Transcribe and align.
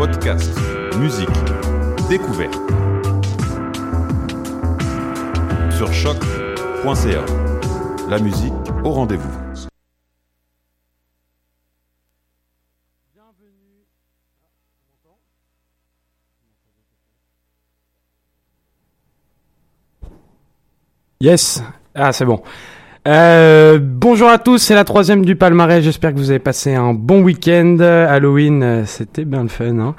Podcast, 0.00 0.50
musique, 0.96 1.28
découverte. 2.08 2.54
Sur 5.76 5.92
choc.ca. 5.92 7.26
La 8.08 8.18
musique 8.18 8.54
au 8.82 8.92
rendez-vous. 8.92 9.28
Yes. 21.20 21.62
Ah, 21.94 22.14
c'est 22.14 22.24
bon. 22.24 22.42
Euh, 23.08 23.78
bonjour 23.80 24.28
à 24.28 24.38
tous, 24.38 24.58
c'est 24.58 24.74
la 24.74 24.84
troisième 24.84 25.24
du 25.24 25.34
palmarès. 25.34 25.82
J'espère 25.82 26.12
que 26.12 26.18
vous 26.18 26.30
avez 26.30 26.38
passé 26.38 26.74
un 26.74 26.92
bon 26.92 27.22
week-end. 27.22 27.78
Halloween, 27.80 28.62
euh, 28.62 28.84
c'était 28.84 29.24
bien 29.24 29.42
le 29.42 29.48
fun. 29.48 29.78
Hein. 29.78 29.94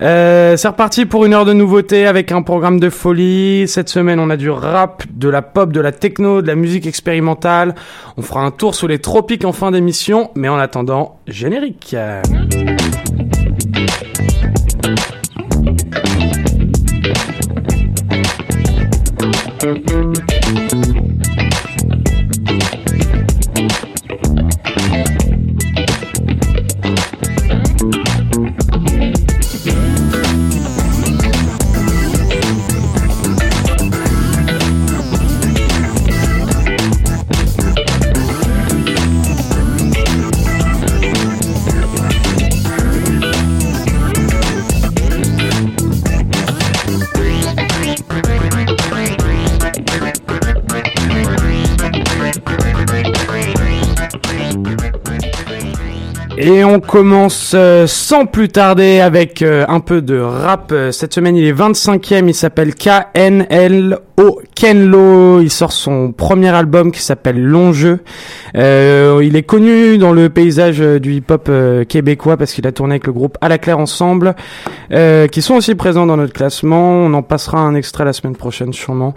Euh, 0.00 0.56
c'est 0.56 0.68
reparti 0.68 1.06
pour 1.06 1.24
une 1.24 1.34
heure 1.34 1.44
de 1.44 1.52
nouveautés 1.52 2.06
avec 2.06 2.32
un 2.32 2.42
programme 2.42 2.80
de 2.80 2.90
folie. 2.90 3.68
Cette 3.68 3.88
semaine, 3.88 4.18
on 4.18 4.30
a 4.30 4.36
du 4.36 4.50
rap, 4.50 5.04
de 5.12 5.28
la 5.28 5.42
pop, 5.42 5.72
de 5.72 5.80
la 5.80 5.92
techno, 5.92 6.42
de 6.42 6.48
la 6.48 6.56
musique 6.56 6.86
expérimentale. 6.86 7.74
On 8.16 8.22
fera 8.22 8.40
un 8.40 8.50
tour 8.50 8.74
sous 8.74 8.88
les 8.88 8.98
tropiques 8.98 9.44
en 9.44 9.52
fin 9.52 9.70
d'émission, 9.70 10.30
mais 10.34 10.48
en 10.48 10.58
attendant, 10.58 11.20
générique. 11.28 11.94
Et 56.44 56.64
on 56.64 56.80
commence 56.80 57.52
euh, 57.54 57.86
sans 57.86 58.26
plus 58.26 58.48
tarder 58.48 58.98
avec 58.98 59.42
euh, 59.42 59.64
un 59.68 59.78
peu 59.78 60.02
de 60.02 60.18
rap. 60.18 60.72
Euh, 60.72 60.90
Cette 60.90 61.14
semaine, 61.14 61.36
il 61.36 61.46
est 61.46 61.52
25e, 61.52 62.26
il 62.26 62.34
s'appelle 62.34 62.74
KNLO 62.74 64.40
Kenlo. 64.52 65.40
Il 65.40 65.50
sort 65.52 65.70
son 65.70 66.10
premier 66.10 66.48
album 66.48 66.90
qui 66.90 67.00
s'appelle 67.00 67.40
Long 67.40 67.72
Jeu. 67.72 68.00
il 68.56 69.36
est 69.36 69.46
connu 69.46 69.98
dans 69.98 70.12
le 70.12 70.30
paysage 70.30 70.80
du 70.80 71.14
hip-hop 71.14 71.48
québécois 71.88 72.36
parce 72.36 72.52
qu'il 72.52 72.66
a 72.66 72.72
tourné 72.72 72.94
avec 72.94 73.06
le 73.06 73.12
groupe 73.12 73.38
À 73.40 73.48
la 73.48 73.58
Claire 73.58 73.78
ensemble, 73.78 74.34
qui 74.90 75.42
sont 75.42 75.54
aussi 75.54 75.76
présents 75.76 76.06
dans 76.06 76.16
notre 76.16 76.32
classement. 76.32 76.92
On 76.92 77.14
en 77.14 77.22
passera 77.22 77.58
un 77.58 77.74
extrait 77.74 78.04
la 78.04 78.12
semaine 78.12 78.36
prochaine 78.36 78.72
sûrement. 78.72 79.14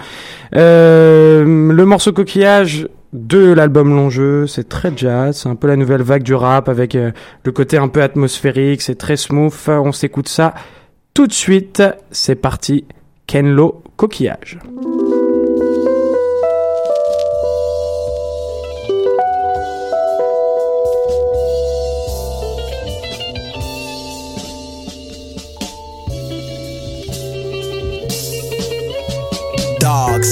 le 0.54 1.84
morceau 1.84 2.14
coquillage 2.14 2.88
de 3.16 3.54
l'album 3.54 3.96
Long 3.96 4.10
Jeu, 4.10 4.46
c'est 4.46 4.68
très 4.68 4.92
jazz, 4.96 5.38
c'est 5.42 5.50
un 5.50 5.56
peu 5.56 5.68
la 5.68 5.78
nouvelle 5.78 6.02
vague 6.02 6.24
du 6.24 6.36
rap 6.36 6.70
avec 6.70 6.96
euh, 6.96 7.12
le 7.44 7.52
côté 7.52 7.78
un 7.78 7.88
peu 7.88 8.04
atmosphérique, 8.04 8.82
c'est 8.82 8.96
très 8.96 9.16
smooth, 9.16 9.54
on 9.68 9.92
s'écoute 9.92 10.28
ça 10.28 10.54
tout 11.16 11.28
de 11.28 11.34
suite, 11.34 11.82
c'est 12.12 12.36
parti, 12.36 12.84
Kenlo 13.26 13.82
Coquillage. 13.96 14.60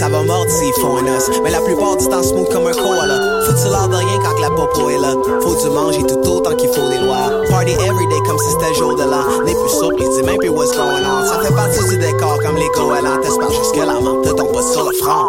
Ça 0.03 0.09
va 0.09 0.21
mordre 0.23 0.51
s'ils 0.51 0.73
font. 0.81 0.97
Mais 1.43 1.51
la 1.51 1.61
plupart 1.61 1.95
du 1.95 2.07
temps 2.09 2.23
smooth 2.23 2.51
comme 2.51 2.67
un 2.67 2.73
koala. 2.73 3.45
Faut-tu 3.45 3.69
l'air 3.69 3.87
de 3.87 3.95
rien 3.95 4.19
quand 4.21 4.41
la 4.41 4.49
popo 4.49 4.89
est 4.89 4.97
là? 4.97 5.13
Faut 5.41 5.55
du 5.55 5.69
manger 5.69 6.03
tout 6.03 6.29
autant 6.29 6.55
qu'il 6.57 6.69
faut 6.69 6.89
des 6.89 6.97
lois. 6.97 7.31
Party 7.49 7.71
everyday 7.71 8.19
comme 8.27 8.37
si 8.37 8.51
c'était 8.51 8.73
jour 8.73 8.95
de 8.95 9.03
l'an. 9.03 9.23
Les 9.45 9.53
plus 9.53 9.69
surpris, 9.69 10.03
dis 10.09 10.23
même 10.23 10.37
plus 10.39 10.49
what's 10.49 10.75
going 10.75 11.07
on. 11.07 11.25
Ça 11.25 11.39
fait 11.39 11.55
partie 11.55 11.87
du 11.87 11.97
décor 11.97 12.37
comme 12.43 12.57
les 12.57 12.67
goélands. 12.75 13.17
T'espères 13.21 13.51
juste 13.51 13.73
que 13.73 13.79
la 13.79 13.99
menthe 14.01 14.23
te 14.23 14.33
tombe 14.33 14.51
pas 14.51 14.63
sur 14.63 14.89
le 14.89 14.95
front. 14.97 15.27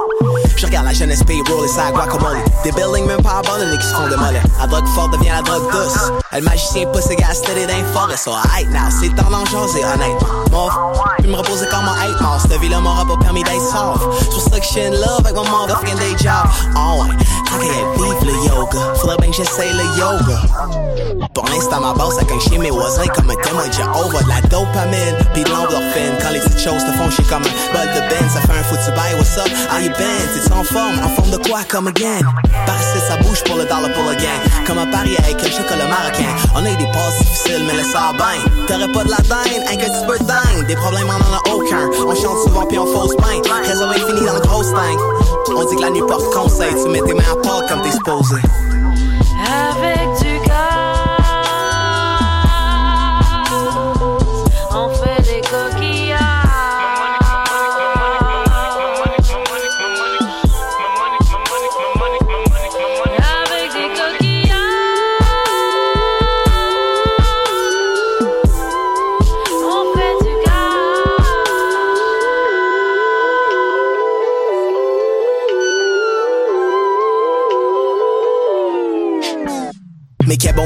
Je 0.57 0.67
regarde 0.67 0.87
la 0.87 0.93
jeunesse 0.93 1.23
payroll 1.23 1.65
et 1.65 1.69
ça 1.69 1.93
guacamole. 1.93 2.39
Des 2.65 2.73
buildings 2.73 3.07
même 3.07 3.23
pas 3.23 3.43
abandonnés 3.45 3.79
qui 3.79 3.87
se 3.87 3.95
font 3.95 4.09
démolir. 4.09 4.43
La 4.59 4.67
drogue 4.67 4.89
forte 4.89 5.13
devient 5.13 5.35
la 5.37 5.43
drogue 5.43 5.71
douce. 5.71 6.24
Le 6.35 6.41
magicien 6.41 6.85
pousse 6.87 7.05
ses 7.05 7.15
gars 7.15 7.33
steady 7.33 7.65
dans 7.65 7.77
les 7.77 7.85
forêts. 7.93 8.17
So 8.17 8.33
hype 8.33 8.69
now, 8.71 8.91
c'est 8.91 9.09
temps 9.15 9.31
d'en 9.31 9.45
jaser 9.45 9.85
honnêtement. 9.85 10.27
Mon 10.51 10.69
puis 11.19 11.31
me 11.31 11.37
reposer 11.37 11.67
comme 11.67 11.87
un 11.87 12.09
hype 12.09 12.21
mort. 12.21 12.41
Cette 12.41 12.61
vie-là 12.61 12.81
m'aura 12.81 13.05
pas 13.05 13.17
permis 13.19 13.45
d'être 13.45 13.61
soft. 13.61 14.03
C'est 14.19 14.31
pour 14.31 14.41
ça 14.41 14.59
que 14.59 14.65
je 14.65 14.71
suis 14.71 14.81
in 14.81 14.91
love 14.91 15.21
avec 15.25 15.37
mon 15.37 15.45
motherfucking 15.45 15.97
day 15.97 16.17
job. 16.19 16.45
Oh 16.75 17.03
ouais, 17.03 17.15
tant 17.47 17.59
qu'elle 17.59 17.71
vive 17.71 18.27
le 18.27 18.33
yo. 18.33 18.55
yoga. 18.55 18.95
Faudrait 18.97 19.17
bien 19.19 19.31
que 19.31 19.37
j'essaye 19.37 19.73
le 19.73 19.85
yoga. 19.97 20.41
Pour 21.35 21.45
l'instant, 21.47 21.81
ma 21.81 21.93
base, 21.95 22.17
ça 22.17 22.51
chez 22.51 22.59
mes 22.59 22.71
voisins 22.71 23.07
comme 23.15 23.31
un 23.31 23.37
témoin 23.37 23.69
de 23.69 23.73
Jéhovah. 23.73 24.21
La 24.27 24.41
dopamine, 24.49 25.17
pis 25.35 25.45
de 25.45 25.51
l'endorphine. 25.51 26.15
Quand 26.21 26.31
les 26.31 26.41
petites 26.41 26.61
choses 26.61 26.85
te 26.85 26.93
font 26.93 27.11
chier 27.11 27.25
comme 27.25 27.43
un 27.43 27.73
bol 27.73 27.95
de 27.95 28.01
ben, 28.11 28.29
ça 28.29 28.41
fait 28.41 28.59
un 28.59 28.63
foutu 28.65 28.91
bail. 28.97 29.15
What's 29.15 29.37
up? 29.39 29.49
How 29.71 29.79
you 29.79 29.91
been? 29.91 30.29
T'es 30.35 30.53
en 30.53 30.65
forme? 30.65 30.99
En 31.05 31.09
forme 31.09 31.31
de 31.31 31.49
quoi? 31.49 31.61
Comme 31.69 31.89
again? 31.89 32.21
Parce 32.67 32.85
ça 33.09 33.17
bouge 33.19 33.43
pour 33.45 33.57
le 33.57 33.65
dollar 33.65 33.93
pour 33.93 34.05
le 34.05 34.15
gain. 34.17 34.39
Comme 34.67 34.79
à 34.79 34.87
Paris 34.87 35.17
avec 35.19 35.43
le 35.43 35.51
chocolat 35.51 35.87
marocain. 35.87 36.24
On 36.55 36.59
a 36.59 36.75
des 36.75 36.87
passes 36.87 37.19
difficiles, 37.19 37.65
mais 37.67 37.75
le 37.75 37.83
ça 37.83 38.13
bien. 38.13 38.67
T'aurais 38.67 38.93
pas 38.93 39.05
de 39.05 39.11
la 39.11 39.17
dinde, 39.17 39.63
un 39.71 39.77
que 39.77 39.85
tu 39.85 40.07
peux 40.07 40.25
dingue. 40.25 40.67
Des 40.67 40.77
problèmes, 40.77 41.09
on 41.09 41.13
en 41.13 41.37
a 41.37 41.55
aucun. 41.55 41.91
On 42.07 42.15
chante 42.15 42.39
souvent 42.45 42.67
puis 42.67 42.79
on 42.79 42.87
fausse 42.87 43.17
pain. 43.17 43.41
Réservé 43.67 43.97
fini 43.97 44.27
dans 44.27 44.35
le 44.35 44.41
gros 44.41 44.63
sting. 44.63 44.99
On 45.57 45.65
dit 45.65 45.77
que 45.77 45.83
la 45.83 45.91
nuit 45.91 46.03
porte 46.07 46.33
conseil. 46.33 46.75
Tu 46.83 46.89
mets 46.91 47.03
tes 47.03 47.15
mains 47.15 47.33
à 47.33 47.37
part 47.37 47.67
comme 47.69 47.83
t'es 47.83 47.93
supposé. 47.93 48.37
Avec 49.47 50.09
du 50.21 50.35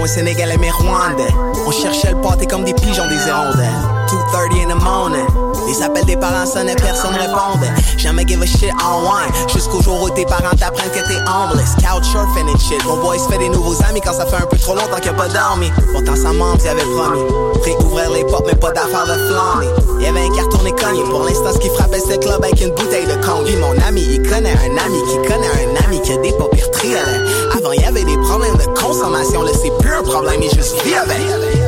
Sénégalais 0.08 0.56
mais 0.56 0.70
rwandais. 0.70 1.34
On 1.66 1.70
cherchait 1.70 2.10
le 2.10 2.20
pâté 2.20 2.46
comme 2.46 2.64
des 2.64 2.72
pigeons 2.72 3.06
des 3.08 3.28
hirondelles. 3.28 3.68
2.30 4.08 4.64
in 4.64 4.68
the 4.78 4.82
morning. 4.82 5.47
Les 5.68 5.82
appels 5.82 6.06
des 6.06 6.16
parents 6.16 6.46
sonnaient, 6.46 6.74
personne 6.76 7.12
répondait. 7.12 7.70
Jamais 7.98 8.24
give 8.26 8.40
a 8.40 8.46
shit 8.46 8.72
en 8.82 9.02
wine. 9.02 9.30
Jusqu'au 9.52 9.82
jour 9.82 10.02
où 10.02 10.08
tes 10.08 10.24
parents 10.24 10.56
t'apprennent 10.58 10.90
que 10.90 11.06
t'es 11.06 11.20
homeless. 11.28 11.76
Couch 11.76 12.06
surfing 12.06 12.48
and 12.48 12.58
shit. 12.58 12.82
Mon 12.86 12.96
boy 12.96 13.18
se 13.18 13.28
fait 13.28 13.36
des 13.36 13.50
nouveaux 13.50 13.76
amis 13.86 14.00
quand 14.00 14.14
ça 14.14 14.24
fait 14.24 14.42
un 14.42 14.46
peu 14.46 14.56
trop 14.56 14.74
longtemps 14.74 14.98
qu'il 14.98 15.10
a 15.10 15.12
pas 15.12 15.28
dormi. 15.28 15.70
Pourtant 15.92 16.16
sa 16.16 16.32
maman 16.32 16.56
y 16.64 16.68
avait 16.68 16.80
promis. 16.80 17.20
Réouvrir 17.62 18.10
les 18.12 18.24
portes, 18.24 18.46
mais 18.46 18.54
pas 18.54 18.72
d'affaires 18.72 19.06
de 19.06 19.12
flammer. 19.28 19.66
Il 19.98 20.06
y 20.06 20.08
avait 20.08 20.22
un 20.22 20.34
carton 20.34 20.58
cogné. 20.58 21.02
Pour 21.10 21.24
l'instant, 21.24 21.52
ce 21.52 21.58
qui 21.58 21.68
frappait 21.68 22.00
c'était 22.00 22.18
club 22.18 22.42
avec 22.42 22.58
une 22.62 22.70
bouteille 22.70 23.04
de. 23.04 23.18
Lui, 23.44 23.56
mon 23.56 23.78
ami, 23.86 24.02
il 24.10 24.22
connaît 24.22 24.54
un 24.54 24.86
ami 24.86 25.02
qui 25.10 25.28
connaît 25.28 25.46
un 25.46 25.84
ami 25.84 26.00
qui 26.00 26.12
a 26.12 26.16
des 26.16 26.32
paupières 26.32 26.70
triolets. 26.70 26.98
Avant, 27.56 27.72
il 27.72 27.82
y 27.82 27.84
avait 27.84 28.04
des 28.04 28.16
problèmes 28.16 28.56
de 28.56 28.80
consommation. 28.80 29.42
Là, 29.42 29.52
c'est 29.52 29.76
plus 29.78 29.92
un 29.92 30.02
problème, 30.02 30.40
il 30.42 30.50
juste 30.50 30.82
vit 30.82 30.94
avec. 30.94 31.67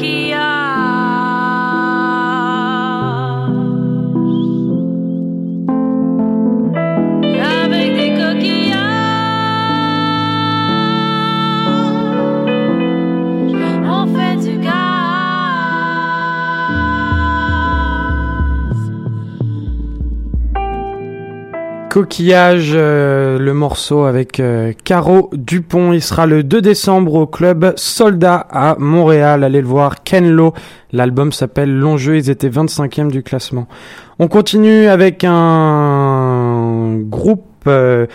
Yeah. 0.00 0.57
Coquillage, 21.98 22.74
euh, 22.74 23.40
le 23.40 23.52
morceau 23.54 24.04
avec 24.04 24.38
euh, 24.38 24.72
Caro 24.84 25.30
Dupont. 25.32 25.92
Il 25.92 26.00
sera 26.00 26.26
le 26.26 26.44
2 26.44 26.60
décembre 26.60 27.14
au 27.14 27.26
club 27.26 27.72
Soldat 27.74 28.46
à 28.52 28.76
Montréal. 28.78 29.42
Allez 29.42 29.60
le 29.60 29.66
voir. 29.66 30.04
Ken 30.04 30.30
Lo. 30.30 30.54
L'album 30.92 31.32
s'appelle 31.32 31.76
L'enjeu. 31.76 32.16
Ils 32.16 32.30
étaient 32.30 32.50
25e 32.50 33.10
du 33.10 33.24
classement. 33.24 33.66
On 34.20 34.28
continue 34.28 34.86
avec 34.86 35.24
un 35.26 36.98
groupe 37.00 37.64
euh, 37.66 38.06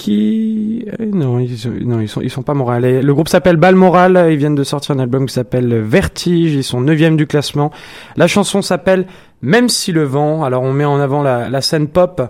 qui 0.00 0.86
non 1.12 1.38
ils, 1.38 1.86
non 1.86 2.00
ils 2.00 2.08
sont 2.08 2.22
ils 2.22 2.30
sont 2.30 2.42
pas 2.42 2.54
montréalais 2.54 3.02
le 3.02 3.14
groupe 3.14 3.28
s'appelle 3.28 3.56
Balmoral 3.56 4.28
ils 4.30 4.38
viennent 4.38 4.54
de 4.54 4.64
sortir 4.64 4.96
un 4.96 4.98
album 4.98 5.26
qui 5.26 5.34
s'appelle 5.34 5.74
Vertige 5.82 6.54
ils 6.54 6.64
sont 6.64 6.80
9 6.80 7.16
du 7.16 7.26
classement 7.26 7.70
la 8.16 8.26
chanson 8.26 8.62
s'appelle 8.62 9.06
même 9.42 9.68
si 9.70 9.92
le 9.92 10.04
vent, 10.04 10.44
alors 10.44 10.62
on 10.62 10.72
met 10.72 10.84
en 10.84 11.00
avant 11.00 11.22
la, 11.22 11.60
scène 11.62 11.88
pop, 11.88 12.22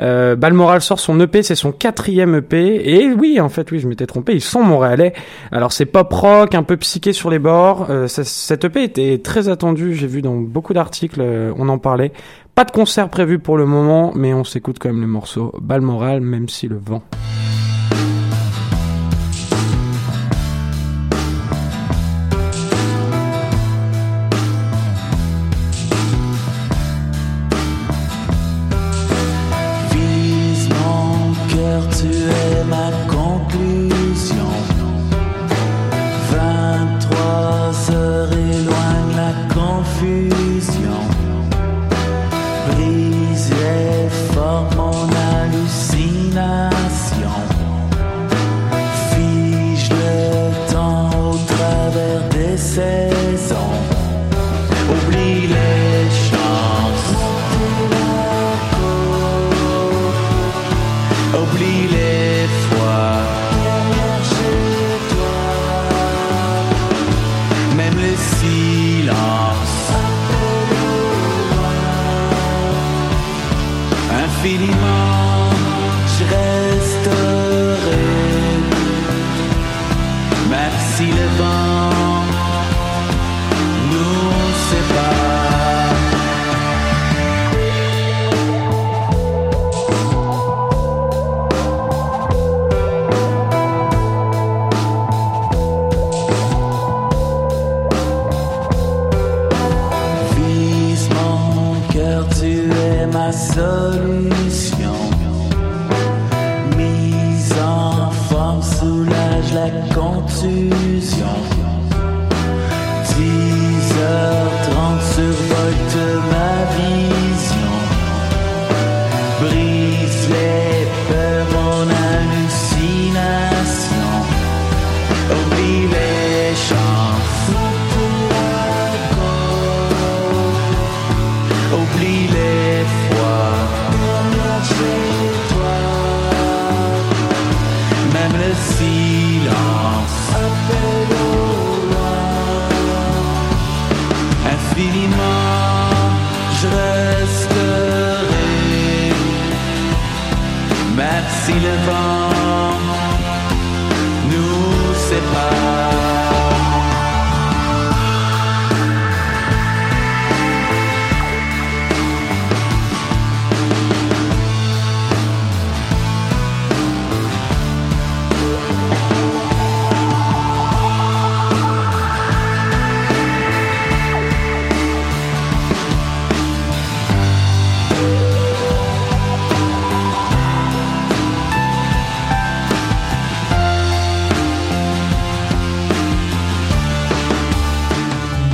euh, 0.00 0.34
Balmoral 0.34 0.80
sort 0.80 0.98
son 0.98 1.18
EP, 1.20 1.42
c'est 1.42 1.54
son 1.54 1.70
quatrième 1.70 2.34
EP, 2.34 2.90
et 2.90 3.12
oui, 3.12 3.40
en 3.40 3.48
fait, 3.48 3.70
oui, 3.70 3.78
je 3.78 3.86
m'étais 3.86 4.06
trompé, 4.06 4.34
ils 4.34 4.40
sont 4.40 4.62
montréalais. 4.62 5.12
Alors 5.52 5.72
c'est 5.72 5.86
pop 5.86 6.12
rock, 6.12 6.54
un 6.54 6.64
peu 6.64 6.76
psyché 6.76 7.12
sur 7.12 7.30
les 7.30 7.38
bords. 7.38 7.86
Euh, 7.90 8.08
cet 8.08 8.64
EP 8.64 8.82
était 8.82 9.18
très 9.18 9.48
attendu, 9.48 9.94
j'ai 9.94 10.08
vu 10.08 10.22
dans 10.22 10.34
beaucoup 10.34 10.74
d'articles, 10.74 11.20
euh, 11.20 11.52
on 11.56 11.68
en 11.68 11.78
parlait. 11.78 12.12
Pas 12.56 12.64
de 12.64 12.70
concert 12.70 13.10
prévu 13.10 13.38
pour 13.38 13.58
le 13.58 13.66
moment, 13.66 14.12
mais 14.14 14.32
on 14.32 14.42
s'écoute 14.42 14.78
quand 14.80 14.88
même 14.88 15.02
le 15.02 15.06
morceau 15.06 15.52
Balmoral, 15.60 16.22
même 16.22 16.48
si 16.48 16.68
le 16.68 16.78
vent. 16.78 17.02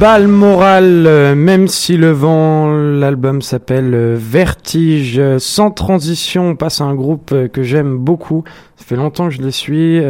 Balmoral, 0.03 1.07
euh, 1.07 1.37
même 1.37 1.69
si 1.69 1.97
le 1.97 2.11
vent, 2.11 2.73
l'album 2.73 3.41
s'appelle 3.41 3.95
euh, 3.95 4.17
Vertige. 4.19 5.17
Euh, 5.17 5.39
Sans 5.39 5.71
transition, 5.71 6.49
on 6.49 6.57
passe 6.57 6.81
à 6.81 6.85
un 6.87 6.97
groupe 6.97 7.33
que 7.53 7.63
j'aime 7.63 7.99
beaucoup. 7.99 8.43
Ça 8.75 8.85
fait 8.85 8.97
longtemps 8.97 9.29
que 9.29 9.35
je 9.35 9.43
les 9.43 9.53
suis. 9.53 10.01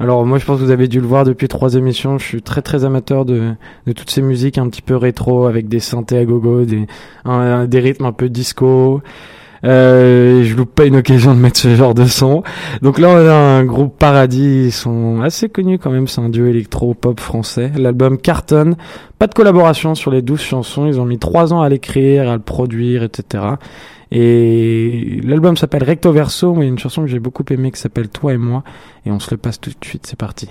alors 0.00 0.24
moi, 0.24 0.38
je 0.38 0.46
pense 0.46 0.58
que 0.58 0.64
vous 0.64 0.70
avez 0.70 0.88
dû 0.88 0.98
le 0.98 1.06
voir 1.06 1.24
depuis 1.24 1.46
trois 1.46 1.74
émissions. 1.74 2.16
Je 2.16 2.24
suis 2.24 2.40
très 2.40 2.62
très 2.62 2.86
amateur 2.86 3.26
de, 3.26 3.52
toutes 3.84 4.08
ces 4.08 4.22
musiques 4.22 4.56
un 4.56 4.70
petit 4.70 4.80
peu 4.80 4.96
rétro 4.96 5.44
avec 5.44 5.68
des 5.68 5.80
synthés 5.80 6.16
à 6.16 6.24
gogo, 6.24 6.64
des 6.64 7.80
rythmes 7.80 8.06
un 8.06 8.12
peu 8.12 8.30
disco. 8.30 9.02
Euh, 9.64 10.42
je 10.44 10.56
loupe 10.56 10.74
pas 10.74 10.86
une 10.86 10.96
occasion 10.96 11.34
de 11.34 11.40
mettre 11.40 11.58
ce 11.58 11.74
genre 11.74 11.94
de 11.94 12.04
son. 12.04 12.42
Donc 12.80 12.98
là, 12.98 13.08
on 13.08 13.16
a 13.16 13.32
un 13.32 13.64
groupe 13.64 13.96
Paradis. 13.98 14.64
Ils 14.66 14.72
sont 14.72 15.20
assez 15.20 15.48
connus 15.48 15.78
quand 15.78 15.90
même. 15.90 16.06
C'est 16.06 16.20
un 16.20 16.28
duo 16.28 16.46
électro-pop 16.46 17.20
français. 17.20 17.70
L'album 17.76 18.18
cartonne. 18.18 18.76
Pas 19.18 19.26
de 19.26 19.34
collaboration 19.34 19.94
sur 19.94 20.10
les 20.10 20.22
12 20.22 20.40
chansons. 20.40 20.86
Ils 20.86 21.00
ont 21.00 21.04
mis 21.04 21.18
3 21.18 21.52
ans 21.52 21.62
à 21.62 21.68
l'écrire, 21.68 22.28
à 22.28 22.34
le 22.34 22.42
produire, 22.42 23.02
etc. 23.02 23.44
Et 24.10 25.20
l'album 25.24 25.56
s'appelle 25.56 25.84
Recto 25.84 26.12
Verso, 26.12 26.54
mais 26.54 26.62
il 26.62 26.64
y 26.64 26.66
a 26.66 26.72
une 26.72 26.78
chanson 26.78 27.02
que 27.02 27.08
j'ai 27.08 27.20
beaucoup 27.20 27.44
aimée 27.50 27.70
qui 27.70 27.80
s'appelle 27.80 28.08
Toi 28.08 28.34
et 28.34 28.38
moi. 28.38 28.62
Et 29.06 29.10
on 29.10 29.20
se 29.20 29.30
le 29.30 29.38
passe 29.38 29.60
tout 29.60 29.70
de 29.70 29.84
suite. 29.84 30.06
C'est 30.06 30.18
parti. 30.18 30.48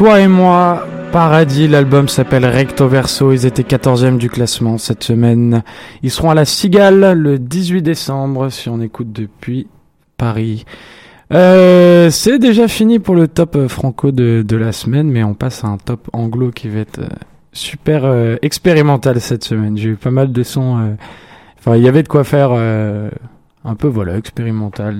Toi 0.00 0.22
et 0.22 0.28
moi, 0.28 0.86
Paradis, 1.12 1.68
l'album 1.68 2.08
s'appelle 2.08 2.46
Recto 2.46 2.88
Verso, 2.88 3.32
ils 3.32 3.44
étaient 3.44 3.64
14e 3.64 4.16
du 4.16 4.30
classement 4.30 4.78
cette 4.78 5.04
semaine. 5.04 5.62
Ils 6.02 6.10
seront 6.10 6.30
à 6.30 6.34
la 6.34 6.46
Cigale 6.46 7.12
le 7.18 7.38
18 7.38 7.82
décembre 7.82 8.48
si 8.48 8.70
on 8.70 8.80
écoute 8.80 9.12
depuis 9.12 9.66
Paris. 10.16 10.64
Euh, 11.34 12.08
c'est 12.08 12.38
déjà 12.38 12.66
fini 12.66 12.98
pour 12.98 13.14
le 13.14 13.28
top 13.28 13.56
euh, 13.56 13.68
franco 13.68 14.10
de, 14.10 14.42
de, 14.42 14.56
la 14.56 14.72
semaine, 14.72 15.10
mais 15.10 15.22
on 15.22 15.34
passe 15.34 15.64
à 15.64 15.66
un 15.66 15.76
top 15.76 16.08
anglo 16.14 16.50
qui 16.50 16.70
va 16.70 16.78
être 16.80 17.00
euh, 17.00 17.08
super 17.52 18.38
expérimental 18.40 19.20
cette 19.20 19.44
semaine. 19.44 19.76
J'ai 19.76 19.90
eu 19.90 19.96
pas 19.96 20.10
mal 20.10 20.32
de 20.32 20.42
sons. 20.42 20.96
Enfin, 21.58 21.76
il 21.76 21.82
y 21.82 21.88
avait 21.88 22.02
de 22.02 22.08
quoi 22.08 22.24
faire 22.24 22.52
un 22.52 23.74
peu, 23.74 23.86
voilà, 23.86 24.16
expérimental. 24.16 24.98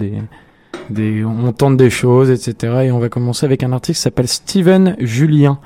Des, 0.91 1.25
on 1.25 1.53
tente 1.53 1.77
des 1.77 1.91
choses, 1.91 2.31
etc. 2.31 2.85
Et 2.85 2.93
on 2.93 2.99
va 2.99 3.09
commencer 3.09 3.47
avec 3.47 3.63
un 3.63 3.73
artiste 3.73 3.99
qui 3.99 4.03
s'appelle 4.03 4.29
Steven 4.29 4.97
Julien. 5.01 5.59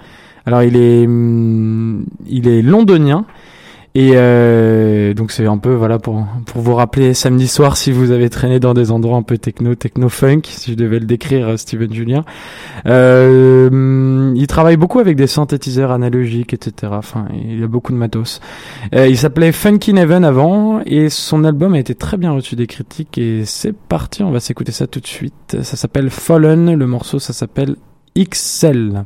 Alors, 0.47 0.63
il 0.63 0.77
est, 0.77 1.07
hum, 1.07 2.05
il 2.27 2.49
est 2.49 2.63
londonien. 2.63 3.25
Et 3.97 4.15
euh, 4.15 5.15
donc 5.15 5.31
c'est 5.31 5.47
un 5.47 5.59
peu 5.59 5.73
voilà 5.73 6.01
pour 6.01 6.27
pour 6.47 6.63
vous 6.63 6.75
rappeler 6.75 7.15
samedi 7.15 7.47
soir 7.47 7.77
si 7.77 7.93
vous 7.93 8.11
avez 8.11 8.29
traîné 8.29 8.59
dans 8.59 8.75
des 8.75 8.91
endroits 8.91 9.17
un 9.17 9.23
peu 9.23 9.39
techno 9.39 9.77
techno 9.77 10.09
funk 10.09 10.41
si 10.47 10.73
je 10.73 10.77
devais 10.77 10.99
le 10.99 11.07
décrire 11.07 11.51
euh, 11.51 11.57
Steven 11.57 11.95
Julien. 11.95 12.25
Euh, 12.87 14.33
il 14.35 14.47
travaille 14.49 14.77
beaucoup 14.77 14.99
avec 14.99 15.17
des 15.17 15.29
synthétiseurs 15.29 15.93
analogiques 15.93 16.53
etc. 16.53 16.93
Enfin 16.97 17.29
il 17.41 17.63
a 17.63 17.69
beaucoup 17.69 17.93
de 17.93 17.97
matos. 17.97 18.41
Euh, 18.97 19.07
il 19.07 19.17
s'appelait 19.17 19.53
Funky 19.53 19.93
Neven 19.93 20.25
avant 20.25 20.81
et 20.85 21.09
son 21.09 21.45
album 21.45 21.75
a 21.75 21.79
été 21.79 21.95
très 21.95 22.17
bien 22.17 22.33
reçu 22.33 22.57
des 22.57 22.67
critiques 22.67 23.17
et 23.17 23.45
c'est 23.45 23.73
parti 23.73 24.25
on 24.25 24.33
va 24.33 24.41
s'écouter 24.41 24.73
ça 24.73 24.89
tout 24.89 24.99
de 24.99 25.07
suite. 25.07 25.59
Ça 25.63 25.77
s'appelle 25.77 26.11
Fallen 26.11 26.75
le 26.75 26.87
morceau 26.89 27.21
ça 27.21 27.33
s'appelle 27.33 27.77
XL. 28.19 29.05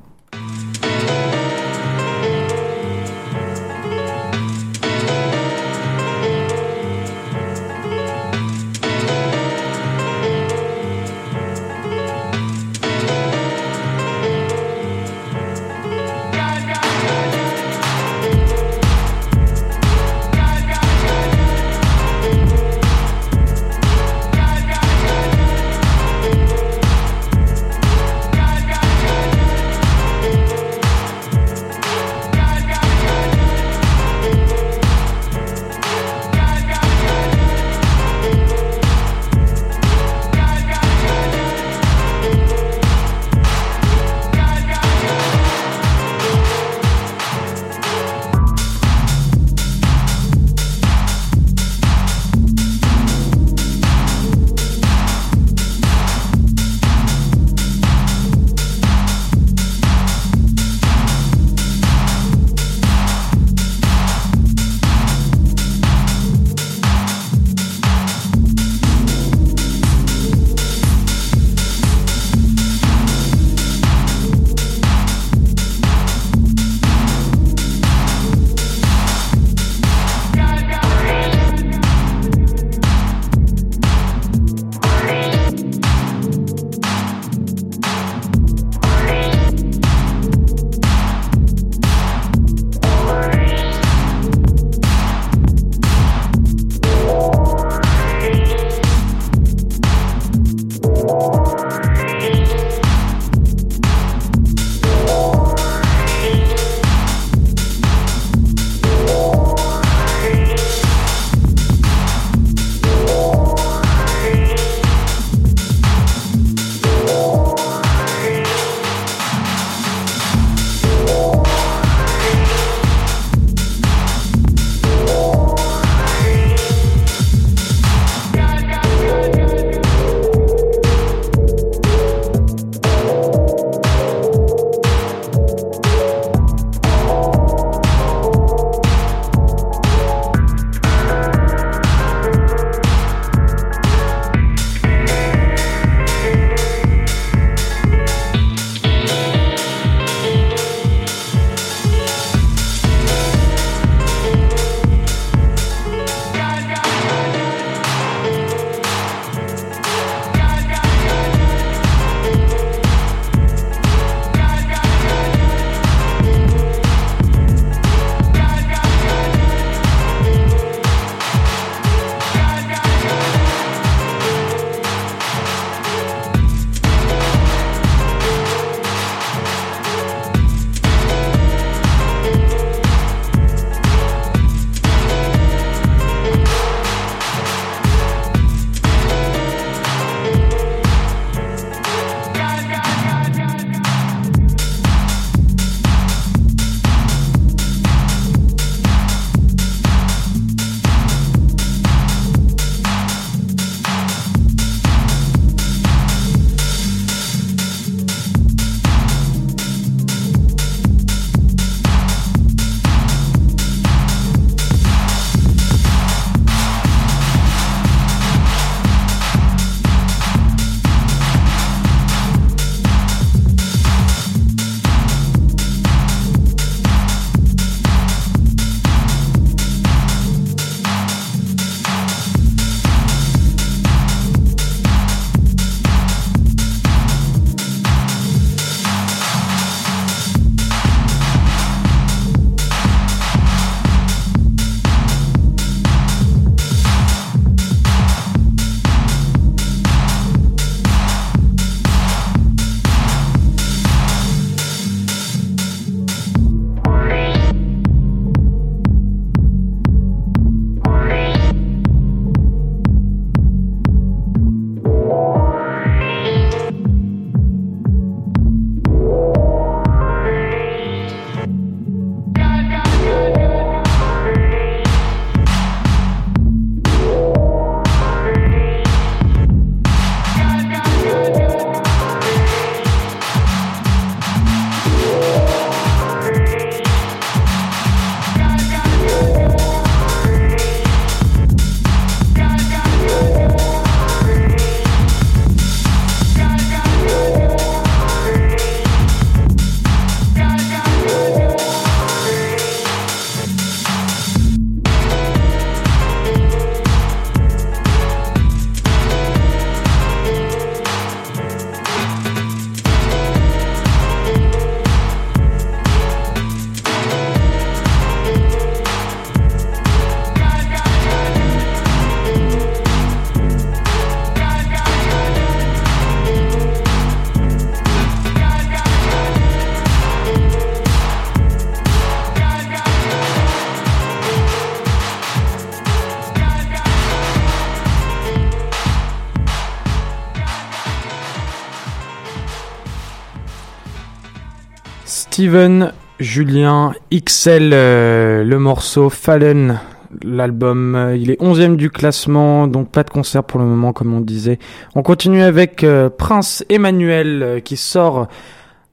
Steven 345.09 345.95
Julien 346.21 346.93
XL, 347.11 347.71
euh, 347.73 348.45
le 348.45 348.59
morceau 348.59 349.09
Fallen, 349.09 349.81
l'album. 350.23 350.95
euh, 350.95 351.17
il 351.17 351.31
est 351.31 351.41
11e 351.41 351.77
du 351.77 351.89
classement, 351.89 352.67
donc 352.67 352.91
pas 352.91 353.05
de 353.05 353.09
concert 353.09 353.43
pour 353.43 353.59
le 353.59 353.65
moment, 353.65 353.95
comme 353.95 354.13
on 354.13 354.21
disait. 354.21 354.59
On 354.95 355.03
continue 355.03 355.41
avec 355.41 355.83
euh, 355.83 356.11
Prince 356.11 356.63
Emmanuel 356.69 357.63
qui 357.65 357.79
sort 357.79 358.29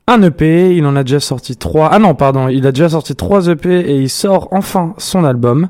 un 0.08 0.22
EP. 0.22 0.74
Il 0.78 0.86
en 0.86 0.96
a 0.96 1.04
déjà 1.04 1.20
sorti 1.20 1.58
trois. 1.58 1.90
Ah 1.92 2.00
non, 2.00 2.16
pardon, 2.16 2.48
il 2.48 2.66
a 2.66 2.72
déjà 2.72 2.88
sorti 2.88 3.14
trois 3.14 3.50
EP 3.50 3.78
et 3.78 3.98
il 3.98 4.10
sort 4.10 4.48
enfin 4.52 4.94
son 4.98 5.26
album. 5.26 5.68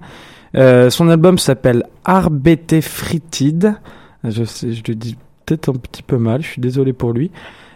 Son 0.54 1.10
album 1.10 1.40
s'appelle 1.40 1.84
RBT 2.08 2.82
Fritid. 2.82 3.74
Je 4.24 4.42
le 4.42 4.94
dis 4.94 5.18
peut-être 5.46 5.70
un 5.70 5.74
petit 5.74 6.04
peu 6.04 6.18
mal. 6.20 6.44
Je 6.44 6.48
suis 6.48 6.62
désolé 6.62 6.94
pour 6.94 7.14
lui. 7.14 7.32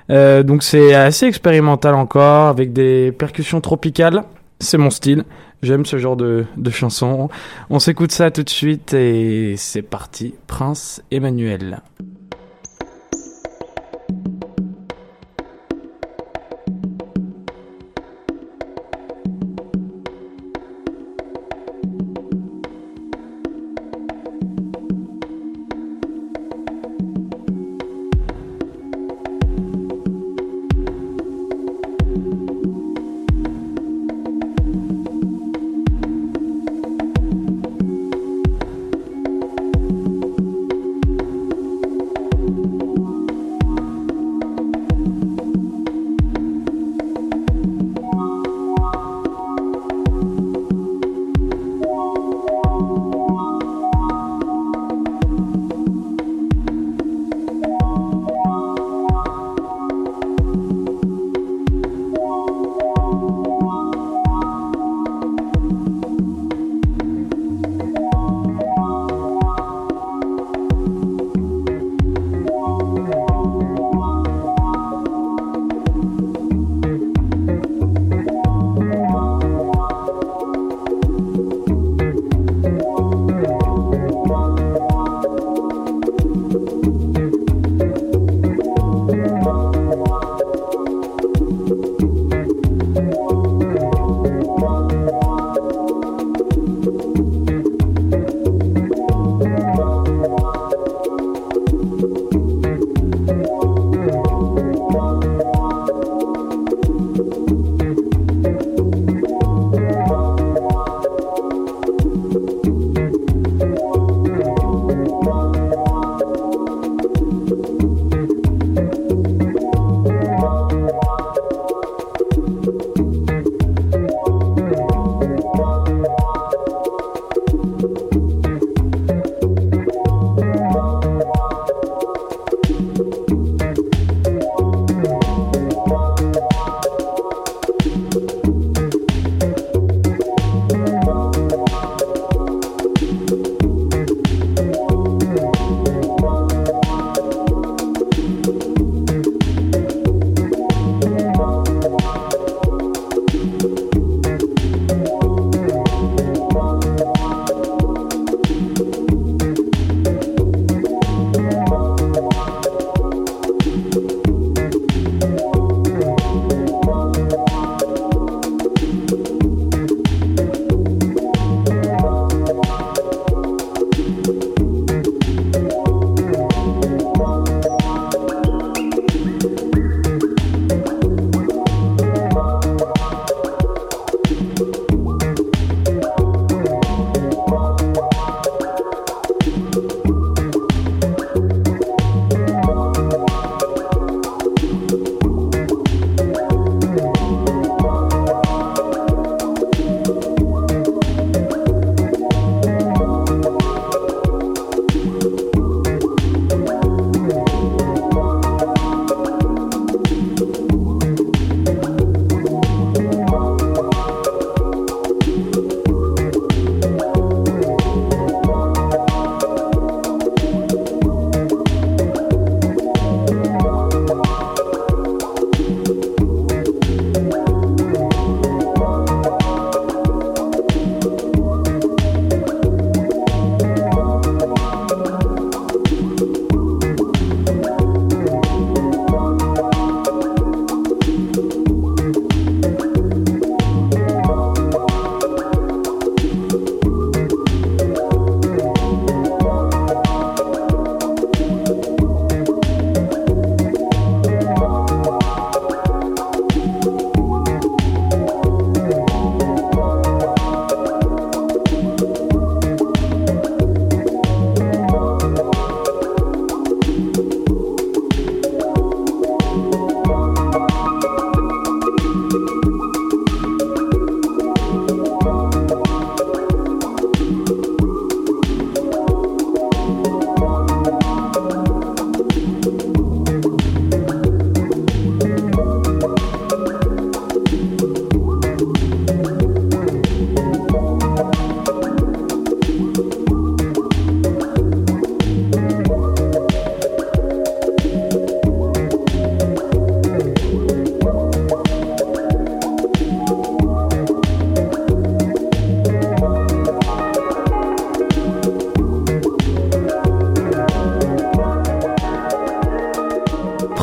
Euh, 0.10 0.44
donc 0.44 0.64
c'est 0.64 0.94
assez 0.94 1.26
expérimental 1.26 1.96
encore, 1.96 2.48
avec 2.48 2.74
des 2.74 3.12
percussions 3.12 3.62
tropicales. 3.62 4.24
C'est 4.60 4.78
mon 4.78 4.90
style. 4.90 5.24
J'aime 5.62 5.86
ce 5.86 5.98
genre 5.98 6.16
de, 6.16 6.46
de 6.58 6.70
chansons. 6.70 7.30
On 7.70 7.80
s'écoute 7.80 8.12
ça 8.12 8.32
tout 8.32 8.44
de 8.44 8.50
suite 8.50 8.94
et 8.94 9.56
c'est 9.58 9.82
parti. 9.82 10.34
Prince 10.48 11.02
Emmanuel. 11.12 11.82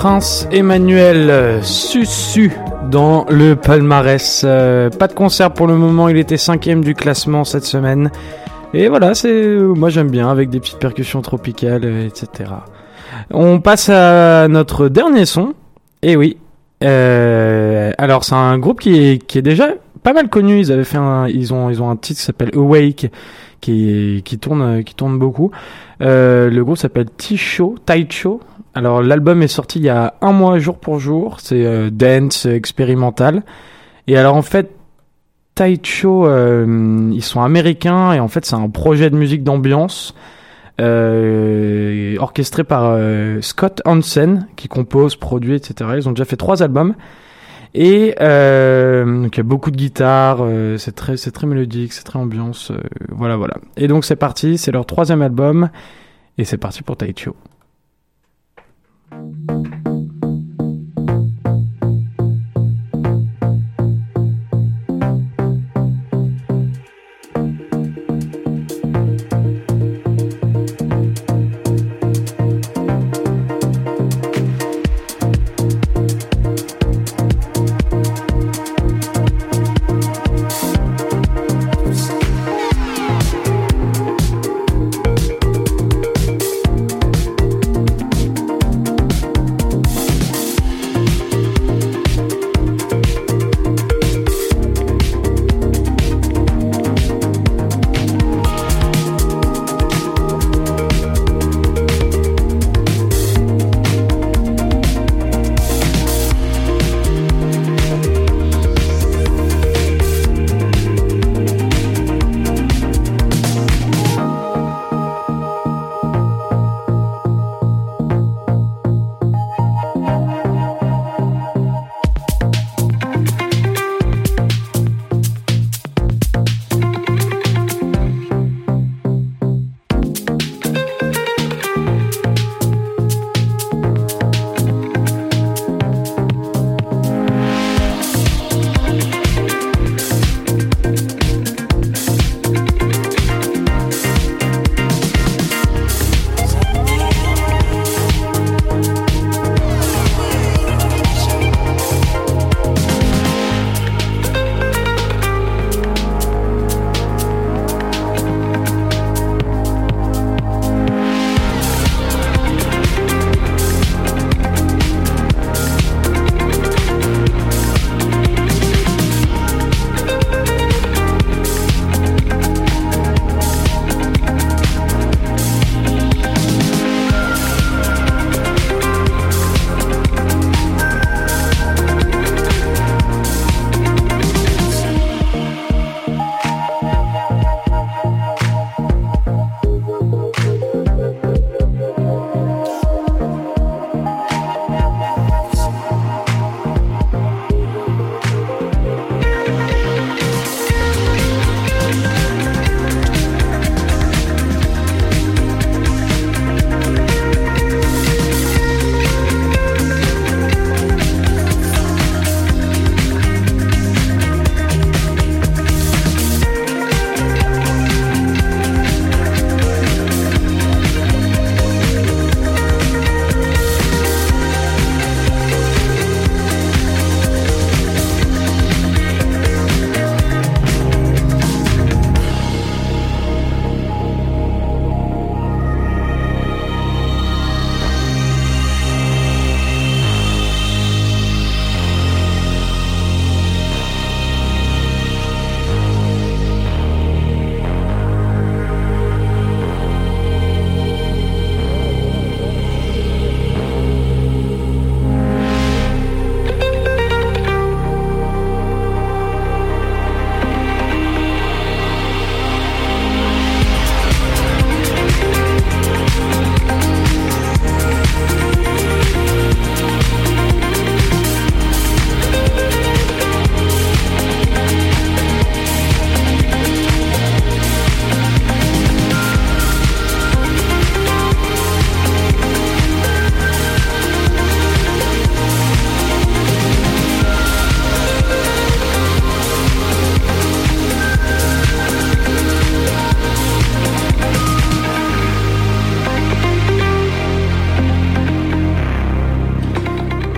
Prince 0.09 0.47
Emmanuel 0.53 1.31
euh, 1.31 1.63
Susu 1.63 2.53
dans 2.93 3.27
le 3.29 3.57
palmarès. 3.57 4.45
Euh, 4.47 4.89
pas 4.89 5.09
de 5.09 5.15
concert 5.15 5.53
pour 5.53 5.67
le 5.67 5.75
moment, 5.75 6.09
il 6.09 6.17
était 6.17 6.37
cinquième 6.37 6.85
du 6.85 6.95
classement 6.95 7.43
cette 7.43 7.65
semaine. 7.65 8.13
Et 8.73 8.87
voilà, 8.87 9.17
c'est 9.17 9.33
euh, 9.33 9.75
moi 9.75 9.89
j'aime 9.89 10.09
bien 10.09 10.31
avec 10.31 10.49
des 10.49 10.61
petites 10.61 10.79
percussions 10.79 11.23
tropicales, 11.23 11.85
etc. 11.85 12.51
On 13.33 13.59
passe 13.59 13.89
à 13.89 14.47
notre 14.47 14.89
dernier 14.89 15.27
son. 15.27 15.55
Et 16.03 16.15
oui. 16.15 16.37
alors 16.83 18.23
c'est 18.23 18.37
un 18.37 18.59
groupe 18.59 18.79
qui 18.79 18.97
est, 19.01 19.43
déjà 19.43 19.71
pas 20.05 20.13
mal 20.13 20.29
connu. 20.29 20.61
Ils 20.61 20.71
avaient 20.71 20.85
fait 20.85 20.99
un, 20.99 21.27
ils 21.27 21.53
ont, 21.53 21.69
ils 21.69 21.83
ont 21.83 21.91
un 21.91 21.97
titre 21.97 22.21
qui 22.21 22.27
s'appelle 22.27 22.53
Awake, 22.55 23.11
qui, 23.61 24.23
qui 24.25 24.39
tourne, 24.39 24.85
qui 24.85 24.95
tourne 24.95 25.19
beaucoup. 25.19 25.51
le 25.99 26.61
groupe 26.61 26.79
s'appelle 26.79 27.07
T-Show, 27.07 27.75
Taicho. 27.85 28.41
Alors 28.77 29.03
l'album 29.03 29.43
est 29.43 29.49
sorti 29.49 29.79
il 29.81 29.87
y 29.87 29.89
a 29.89 30.15
un 30.21 30.33
mois 30.33 30.59
jour 30.59 30.79
pour 30.79 31.01
jour. 31.01 31.41
C'est 31.41 31.65
euh, 31.65 31.91
dance 31.91 32.47
expérimental. 32.47 33.43
Et 34.07 34.17
alors 34.17 34.37
en 34.37 34.43
fait, 34.43 34.71
Taicho, 35.57 36.27
euh, 36.27 37.11
ils 37.13 37.25
sont 37.25 37.41
américains 37.41 38.13
et 38.13 38.21
en 38.21 38.29
fait 38.29 38.45
c'est 38.45 38.55
un 38.55 38.69
projet 38.69 39.09
de 39.09 39.17
musique 39.17 39.43
d'ambiance 39.43 40.15
euh, 40.83 42.17
orchestré 42.21 42.63
par 42.63 42.83
euh, 42.85 43.41
Scott 43.41 43.81
Hansen 43.87 44.49
qui 44.57 44.69
compose, 44.69 45.17
produit, 45.17 45.55
etc. 45.55 45.93
Ils 45.97 46.09
ont 46.09 46.13
déjà 46.13 46.27
fait 46.27 46.37
trois 46.37 46.63
albums. 46.63 46.95
Et 47.73 48.15
donc 48.19 49.37
il 49.37 49.39
y 49.39 49.41
a 49.41 49.45
beaucoup 49.45 49.71
de 49.71 49.77
guitare, 49.77 50.39
c'est 50.79 50.95
très 50.95 51.19
c'est 51.19 51.31
très 51.31 51.47
mélodique, 51.47 51.93
c'est 51.93 52.05
très 52.05 52.19
ambiance, 52.19 52.73
voilà 53.11 53.37
voilà. 53.37 53.59
Et 53.77 53.87
donc 53.87 54.07
c'est 54.07 54.17
parti, 54.17 54.57
c'est 54.57 54.73
leur 54.73 54.87
troisième 54.87 55.21
album 55.21 55.69
et 56.39 56.45
c'est 56.45 56.57
parti 56.57 56.83
pour 56.83 56.97
Taicho. 56.97 57.37
Thank 59.11 59.77
you. 59.77 59.86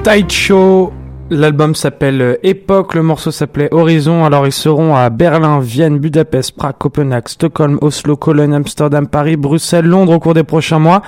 sideshow 0.09 0.91
L'album 1.31 1.75
s'appelle 1.75 2.23
euh, 2.23 2.37
Époque, 2.43 2.95
le 2.95 3.03
morceau 3.03 3.31
s'appelait 3.31 3.69
Horizon. 3.71 4.25
Alors 4.25 4.47
ils 4.47 4.53
seront 4.53 4.97
à 4.97 5.11
Berlin, 5.11 5.61
Vienne, 5.61 5.99
Budapest, 5.99 6.57
Prague, 6.57 6.77
Copenhague, 6.79 7.29
Stockholm, 7.29 7.79
Oslo, 7.83 8.17
Cologne, 8.17 8.55
Amsterdam, 8.55 9.07
Paris, 9.07 9.37
Bruxelles, 9.37 9.85
Londres 9.85 10.15
au 10.15 10.21
cours 10.21 10.33
des 10.33 10.43
prochains 10.43 10.79
mois. 10.79 11.03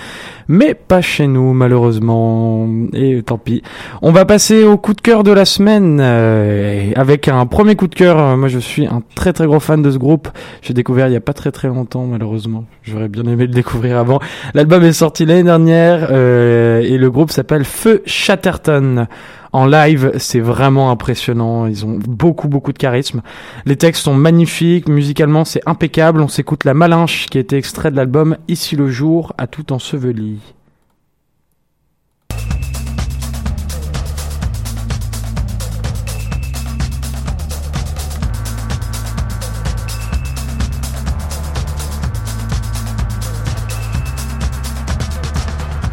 Mais 0.46 0.74
pas 0.74 1.00
chez 1.00 1.26
nous 1.26 1.54
malheureusement. 1.54 2.68
Et 2.92 3.22
tant 3.22 3.38
pis. 3.38 3.62
On 4.02 4.12
va 4.12 4.26
passer 4.26 4.62
au 4.64 4.76
coup 4.76 4.92
de 4.92 5.00
cœur 5.00 5.22
de 5.22 5.32
la 5.32 5.46
semaine 5.46 6.00
euh, 6.02 6.90
avec 6.96 7.28
un 7.28 7.46
premier 7.46 7.74
coup 7.74 7.86
de 7.86 7.94
cœur. 7.94 8.36
Moi 8.36 8.48
je 8.48 8.58
suis 8.58 8.86
un 8.86 9.02
très 9.14 9.32
très 9.32 9.46
gros 9.46 9.60
fan 9.60 9.80
de 9.80 9.90
ce 9.90 9.96
groupe. 9.96 10.28
J'ai 10.60 10.74
découvert 10.74 11.06
il 11.06 11.14
y 11.14 11.16
a 11.16 11.22
pas 11.22 11.32
très 11.32 11.50
très 11.50 11.68
longtemps 11.68 12.04
malheureusement. 12.04 12.66
J'aurais 12.82 13.08
bien 13.08 13.24
aimé 13.24 13.46
le 13.46 13.54
découvrir 13.54 13.96
avant. 13.96 14.20
L'album 14.52 14.84
est 14.84 14.92
sorti 14.92 15.24
l'année 15.24 15.44
dernière 15.44 16.08
euh, 16.10 16.80
et 16.80 16.98
le 16.98 17.10
groupe 17.10 17.30
s'appelle 17.30 17.64
Feu 17.64 18.02
Chatterton. 18.04 19.06
En 19.52 19.66
live, 19.66 20.12
c'est 20.18 20.40
vraiment 20.40 20.90
impressionnant. 20.90 21.66
Ils 21.66 21.84
ont 21.84 21.98
beaucoup, 22.06 22.48
beaucoup 22.48 22.72
de 22.72 22.78
charisme. 22.78 23.22
Les 23.66 23.76
textes 23.76 24.04
sont 24.04 24.14
magnifiques. 24.14 24.88
Musicalement, 24.88 25.44
c'est 25.44 25.62
impeccable. 25.66 26.20
On 26.20 26.28
s'écoute 26.28 26.64
La 26.64 26.74
Malinche, 26.74 27.26
qui 27.26 27.38
a 27.38 27.40
été 27.40 27.56
extrait 27.56 27.90
de 27.90 27.96
l'album 27.96 28.36
Ici 28.46 28.76
le 28.76 28.88
jour, 28.88 29.32
à 29.38 29.46
tout 29.48 29.72
enseveli. 29.72 30.38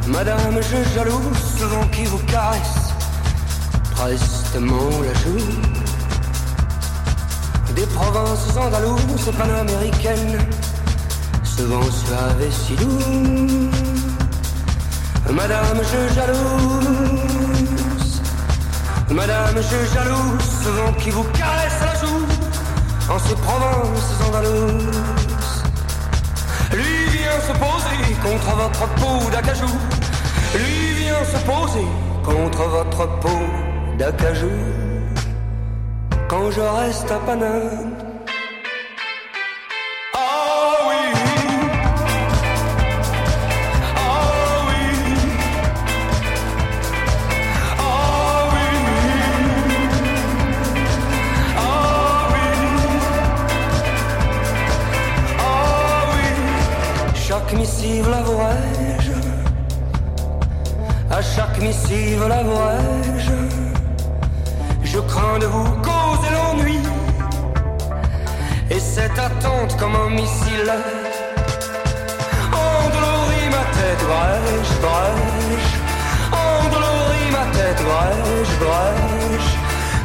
Madame, 0.08 0.62
je 0.62 0.95
jaloux 0.95 1.22
ce 1.36 1.64
vent 1.64 1.88
qui 1.91 2.05
vous 2.05 2.18
caresse 2.26 2.87
prestement 3.98 4.89
la 5.04 5.14
joue. 5.22 5.43
Des 7.76 7.86
provinces 7.88 8.56
andalouses 8.56 9.32
panaméricaines, 9.38 10.39
ce 11.43 11.64
vent 11.64 11.91
suave 11.91 12.41
et 12.41 12.52
si 12.52 12.76
doux. 12.76 13.70
Madame, 15.34 15.82
je 15.91 16.02
jalouse. 16.16 18.22
Madame, 19.10 19.56
je 19.56 19.80
jalouse 19.93 20.50
ce 20.64 20.70
vent 20.70 20.93
qui 20.93 21.10
vous 21.10 21.26
caresse 21.39 21.82
la 21.82 21.95
joue 22.02 22.26
en 23.14 23.20
ces 23.20 23.36
provinces 23.36 24.16
andalouses. 24.28 25.64
Lui 26.72 26.98
vient 27.18 27.41
se 27.48 27.54
poser 27.66 28.00
contre 28.28 28.50
votre 28.56 28.86
peau 29.00 29.18
d'acajou. 29.32 29.74
Lui 30.56 30.93
vient 31.04 31.26
se 31.34 31.39
poser 31.45 31.88
contre 32.24 32.64
votre 32.64 33.08
peau 33.20 33.66
d'acajou. 33.98 34.52
Quand 36.30 36.52
je 36.52 36.62
reste 36.62 37.12
à 37.12 37.20
Paname. 37.26 37.95
Ah 40.14 40.20
oui. 40.88 41.04
Ah 43.95 44.60
oui. 44.68 44.84
Ah 47.80 48.43
oui. 48.54 48.68
Ah 51.58 52.28
oui. 52.32 52.48
Ah 55.39 56.04
oui. 56.12 56.28
Chaque 57.16 57.54
missive 57.54 58.10
l'avouerai-je 58.10 59.16
À 61.10 61.22
chaque 61.22 61.60
missive 61.62 62.28
l'avouerai-je 62.28 63.26
Je 64.98 65.02
crains 65.04 65.38
de 65.38 65.45
vous 65.45 65.74
causer 65.89 66.30
l'ennui. 66.36 66.80
Et 68.72 68.80
cette 68.80 69.20
attente 69.20 69.78
comme 69.78 69.95
un 69.95 70.10
missile. 70.10 70.72
Endolorie 72.52 73.50
ma 73.58 73.66
tête 73.78 74.02
brèche, 74.10 74.74
brèche. 74.86 75.74
Endolorie 76.48 77.30
ma 77.32 77.45
tête 77.56 77.82
brèche, 77.89 78.56
brèche. 78.66 79.52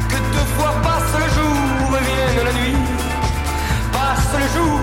Que 0.09 0.17
deux 0.35 0.49
fois 0.55 0.75
passe 0.83 1.13
le 1.23 1.27
jour 1.37 1.97
et 1.97 2.03
vienne 2.09 2.45
la 2.45 2.53
nuit. 2.59 2.77
Passe 3.91 4.31
le 4.41 4.47
jour 4.55 4.79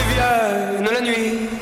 et 0.00 0.06
vienne 0.14 0.88
la 0.94 1.00
nuit 1.00 1.53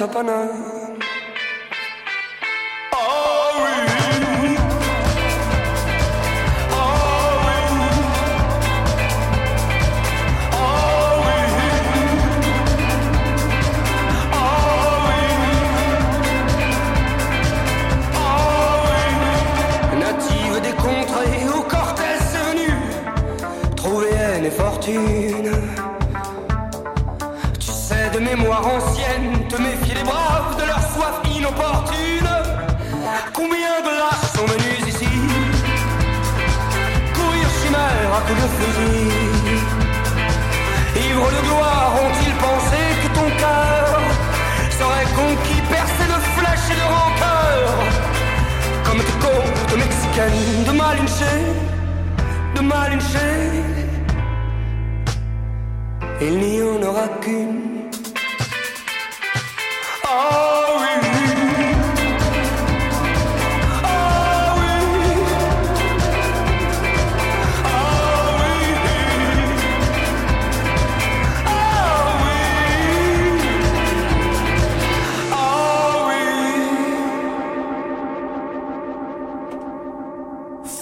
je 0.00 0.69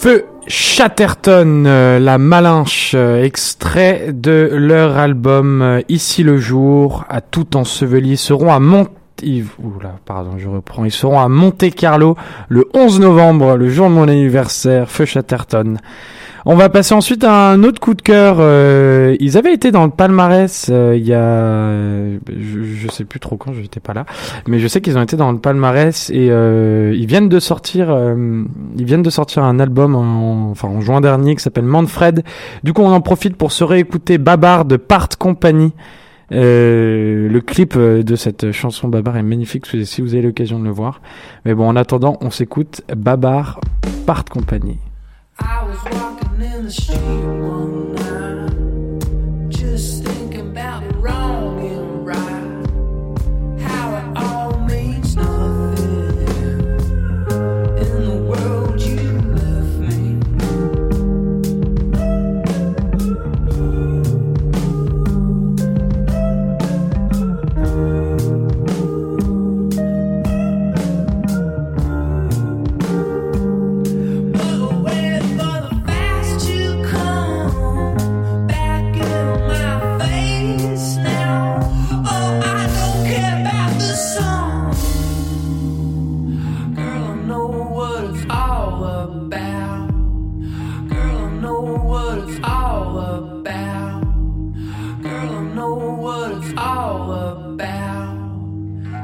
Feu 0.09 0.25
Chatterton, 0.47 1.65
euh, 1.67 1.99
la 1.99 2.17
Malinche, 2.17 2.93
euh, 2.95 3.23
extrait 3.23 4.07
de 4.15 4.49
leur 4.55 4.97
album 4.97 5.61
euh, 5.61 5.83
Ici 5.91 6.23
le 6.23 6.39
jour, 6.39 7.05
à 7.11 7.21
tout 7.21 7.59
enseveli, 7.59 8.17
seront 8.17 8.51
à 8.51 8.59
Mont... 8.59 8.87
ils- 9.23 9.45
Oula, 9.63 9.97
pardon, 10.07 10.39
je 10.39 10.49
reprends. 10.49 10.87
Ils 10.87 10.91
seront 10.93 11.21
à 11.21 11.29
Monte 11.29 11.69
Carlo 11.75 12.17
le 12.49 12.65
11 12.73 13.01
novembre, 13.01 13.57
le 13.59 13.69
jour 13.69 13.91
de 13.91 13.93
mon 13.93 14.09
anniversaire. 14.09 14.89
Feu 14.89 15.05
Chatterton. 15.05 15.77
On 16.47 16.55
va 16.55 16.69
passer 16.69 16.95
ensuite 16.95 17.25
à 17.25 17.51
un 17.51 17.63
autre 17.63 17.81
coup 17.81 17.95
de 17.95 18.03
cœur. 18.03 18.37
Euh, 18.39 19.17
ils 19.21 19.37
avaient 19.37 19.53
été 19.53 19.71
dans 19.71 19.85
le 19.85 19.91
palmarès 19.91 20.69
euh, 20.71 20.97
il 20.97 21.07
y 21.07 21.15
a, 21.15 21.71
je, 22.29 22.63
je 22.63 22.89
sais 22.91 23.05
plus 23.05 23.21
trop 23.21 23.37
quand, 23.37 23.53
je 23.53 23.61
n'étais 23.61 23.81
pas 23.81 23.95
là, 23.95 24.05
mais 24.47 24.59
je 24.59 24.69
sais 24.69 24.81
qu'ils 24.81 24.97
ont 24.99 25.03
été 25.03 25.17
dans 25.17 25.33
le 25.33 25.39
palmarès 25.39 26.11
et 26.11 26.29
euh, 26.31 26.95
ils 26.97 27.07
viennent 27.07 27.29
de 27.29 27.41
sortir, 27.41 27.91
euh, 27.91 28.45
ils 28.77 28.85
viennent 28.85 29.03
de 29.03 29.11
sortir 29.11 29.45
un 29.45 29.59
album 29.59 29.95
en, 29.95 30.51
enfin 30.51 30.69
en 30.69 30.81
juin 30.81 31.01
dernier 31.01 31.35
qui 31.37 31.43
s'appelle 31.43 31.65
Manfred. 31.65 32.23
Du 32.63 32.73
coup, 32.73 32.83
on 32.83 32.93
en 32.93 33.01
profite 33.01 33.37
pour 33.37 33.53
se 33.53 33.65
réécouter 33.65 34.19
Babar 34.19 34.65
de 34.65 34.77
Part 34.77 35.09
Company. 35.19 35.73
Euh, 36.31 37.29
le 37.29 37.41
clip 37.41 37.75
euh, 37.77 38.03
de 38.03 38.15
cette 38.15 38.53
chanson 38.53 38.89
Babar 38.89 39.17
est 39.17 39.23
magnifique 39.23 39.67
si 39.67 40.03
vous 40.03 40.15
avez 40.15 40.23
l'occasion 40.23 40.59
de 40.59 40.65
le 40.65 40.71
voir. 40.71 41.01
Mais 41.45 41.55
bon, 41.55 41.69
en 41.69 41.77
attendant, 41.77 42.19
on 42.21 42.31
s'écoute 42.31 42.83
Babar 42.95 43.61
Part 44.07 44.25
Company. 44.27 44.79
Walking 46.59 46.67
in 46.67 47.93
the 47.93 47.98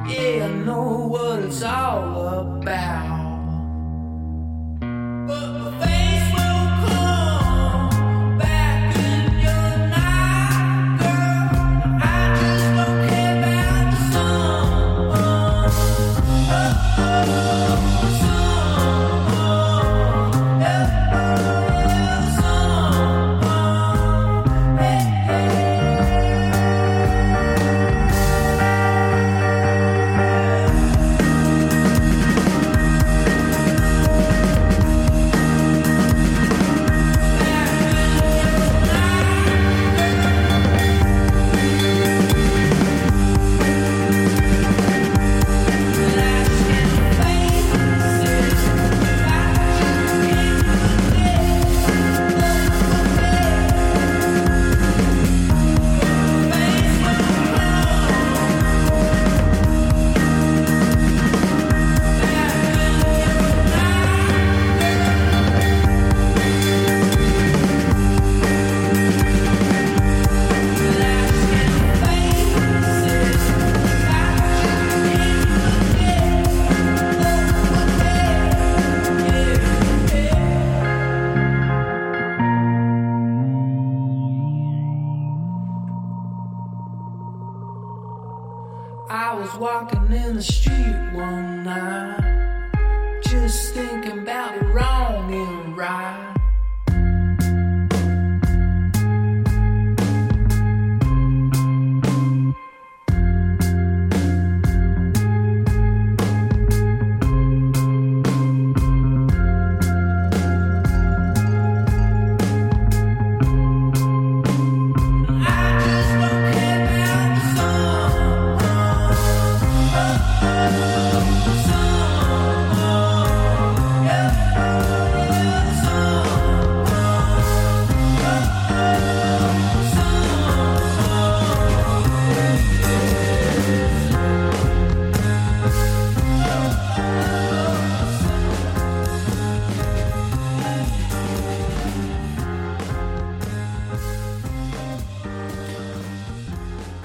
Yeah, 0.07 0.45
I 0.45 0.53
know 0.53 1.07
what 1.09 1.39
it's 1.39 1.63
all 1.63 2.59
about. 2.61 3.14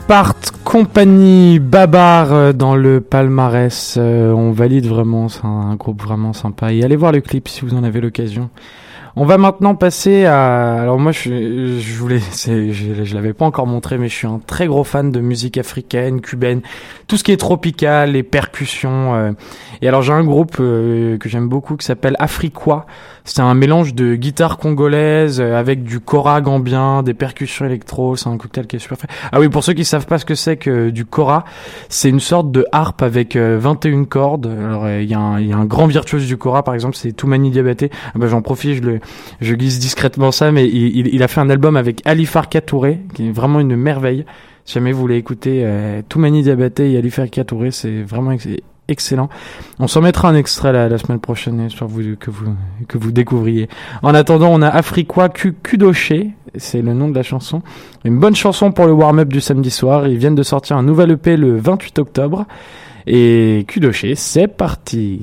Part 0.09 0.33
Compagnie 0.63 1.59
Babar 1.59 2.33
euh, 2.33 2.51
dans 2.51 2.75
le 2.75 2.99
palmarès. 2.99 3.93
Euh, 3.99 4.31
on 4.31 4.49
valide 4.51 4.87
vraiment, 4.87 5.29
c'est 5.29 5.45
un, 5.45 5.75
groupe 5.75 6.01
vraiment 6.01 6.33
sympa. 6.33 6.73
Et 6.73 6.83
allez 6.83 6.95
voir 6.95 7.11
le 7.11 7.21
clip 7.21 7.47
si 7.47 7.61
vous 7.61 7.75
en 7.75 7.83
avez 7.83 8.01
l'occasion. 8.01 8.49
On 9.15 9.25
va 9.25 9.37
maintenant 9.37 9.75
passer 9.75 10.25
à. 10.25 10.81
Alors 10.81 10.97
moi, 10.97 11.11
je, 11.11 11.77
je 11.79 11.93
voulais, 11.95 12.21
je, 12.33 13.03
je 13.03 13.15
l'avais 13.15 13.33
pas 13.33 13.45
encore 13.45 13.67
montré, 13.67 13.99
mais 13.99 14.09
je 14.09 14.15
suis 14.15 14.25
un 14.25 14.39
très 14.39 14.65
gros 14.65 14.83
fan 14.83 15.11
de 15.11 15.19
musique 15.19 15.59
africaine, 15.59 16.21
cubaine, 16.21 16.61
tout 17.05 17.15
ce 17.15 17.23
qui 17.23 17.31
est 17.31 17.37
tropical, 17.37 18.13
les 18.13 18.23
percussions. 18.23 19.13
euh. 19.13 19.31
Et 19.83 19.87
alors 19.87 20.01
j'ai 20.01 20.13
un 20.13 20.23
groupe 20.23 20.57
euh, 20.59 21.19
que 21.19 21.29
j'aime 21.29 21.49
beaucoup 21.49 21.75
qui 21.75 21.85
s'appelle 21.85 22.15
Afriquois. 22.17 22.87
C'est 23.31 23.41
un 23.43 23.53
mélange 23.53 23.93
de 23.93 24.15
guitare 24.15 24.57
congolaise 24.57 25.39
euh, 25.39 25.55
avec 25.59 25.83
du 25.83 25.99
kora 25.99 26.41
gambien, 26.41 27.03
des 27.03 27.13
percussions 27.13 27.63
électro. 27.63 28.15
C'est 28.15 28.27
un 28.27 28.37
cocktail 28.37 28.65
qui 28.65 28.77
est 28.77 28.79
super 28.79 28.97
fait. 28.97 29.07
Ah 29.31 29.39
oui, 29.39 29.49
pour 29.49 29.63
ceux 29.63 29.73
qui 29.73 29.85
savent 29.85 30.07
pas 30.07 30.17
ce 30.17 30.25
que 30.25 30.33
c'est 30.33 30.57
que 30.57 30.89
du 30.89 31.05
kora, 31.05 31.45
c'est 31.89 32.09
une 32.09 32.19
sorte 32.19 32.51
de 32.51 32.65
harpe 32.71 33.03
avec 33.03 33.35
euh, 33.35 33.59
21 33.61 34.05
cordes. 34.05 34.47
Alors 34.47 34.85
euh, 34.85 35.03
il 35.03 35.09
y, 35.09 35.13
a 35.13 35.19
un- 35.19 35.39
y 35.39 35.53
a 35.53 35.57
un 35.57 35.65
grand 35.65 35.85
virtuose 35.85 36.25
du 36.25 36.37
kora, 36.37 36.63
par 36.63 36.73
exemple, 36.73 36.95
c'est 36.95 37.11
Toumani 37.11 37.51
Diabaté. 37.51 37.91
Ah 38.07 38.17
bah, 38.17 38.25
j'en 38.27 38.41
profite, 38.41 38.77
je 38.77 38.81
le, 38.81 38.99
je 39.41 39.53
glisse 39.53 39.77
discrètement 39.77 40.31
ça, 40.31 40.51
mais 40.51 40.67
il, 40.67 41.05
il, 41.13 41.21
a 41.21 41.27
fait 41.27 41.39
un 41.39 41.51
album 41.51 41.77
avec 41.77 42.01
Ali 42.05 42.25
Farka 42.25 42.61
Touré, 42.61 42.99
qui 43.13 43.27
est 43.27 43.31
vraiment 43.31 43.59
une 43.59 43.75
merveille. 43.75 44.25
Si 44.65 44.73
jamais 44.73 44.91
vous 44.91 45.01
voulez 45.01 45.17
écouter 45.17 45.61
euh, 45.65 46.01
Toumani 46.09 46.41
Diabaté 46.41 46.91
et 46.91 46.97
Ali 46.97 47.11
Farka 47.11 47.43
Touré, 47.43 47.69
c'est 47.69 48.01
vraiment 48.01 48.31
excellent. 48.89 49.29
On 49.79 49.87
s'en 49.87 50.01
mettra 50.01 50.27
un 50.29 50.35
extrait 50.35 50.73
la, 50.73 50.97
semaine 50.97 51.19
prochaine, 51.19 51.65
histoire 51.65 51.89
vous, 51.89 52.15
que 52.19 52.29
vous 52.31 52.53
que 52.87 52.97
vous 52.97 53.11
découvriez. 53.11 53.69
En 54.01 54.13
attendant, 54.13 54.49
on 54.51 54.61
a 54.61 54.67
Afriquois 54.67 55.29
Ku- 55.29 55.55
Kudoché, 55.63 56.31
c'est 56.55 56.81
le 56.81 56.93
nom 56.93 57.07
de 57.09 57.15
la 57.15 57.23
chanson. 57.23 57.61
Une 58.03 58.19
bonne 58.19 58.35
chanson 58.35 58.71
pour 58.71 58.85
le 58.85 58.91
warm-up 58.93 59.29
du 59.29 59.41
samedi 59.41 59.69
soir. 59.71 60.07
Ils 60.07 60.17
viennent 60.17 60.35
de 60.35 60.43
sortir 60.43 60.77
un 60.77 60.83
nouvel 60.83 61.11
EP 61.11 61.37
le 61.37 61.57
28 61.57 61.99
octobre. 61.99 62.45
Et 63.07 63.65
Kudoché, 63.67 64.15
c'est 64.15 64.47
parti. 64.47 65.21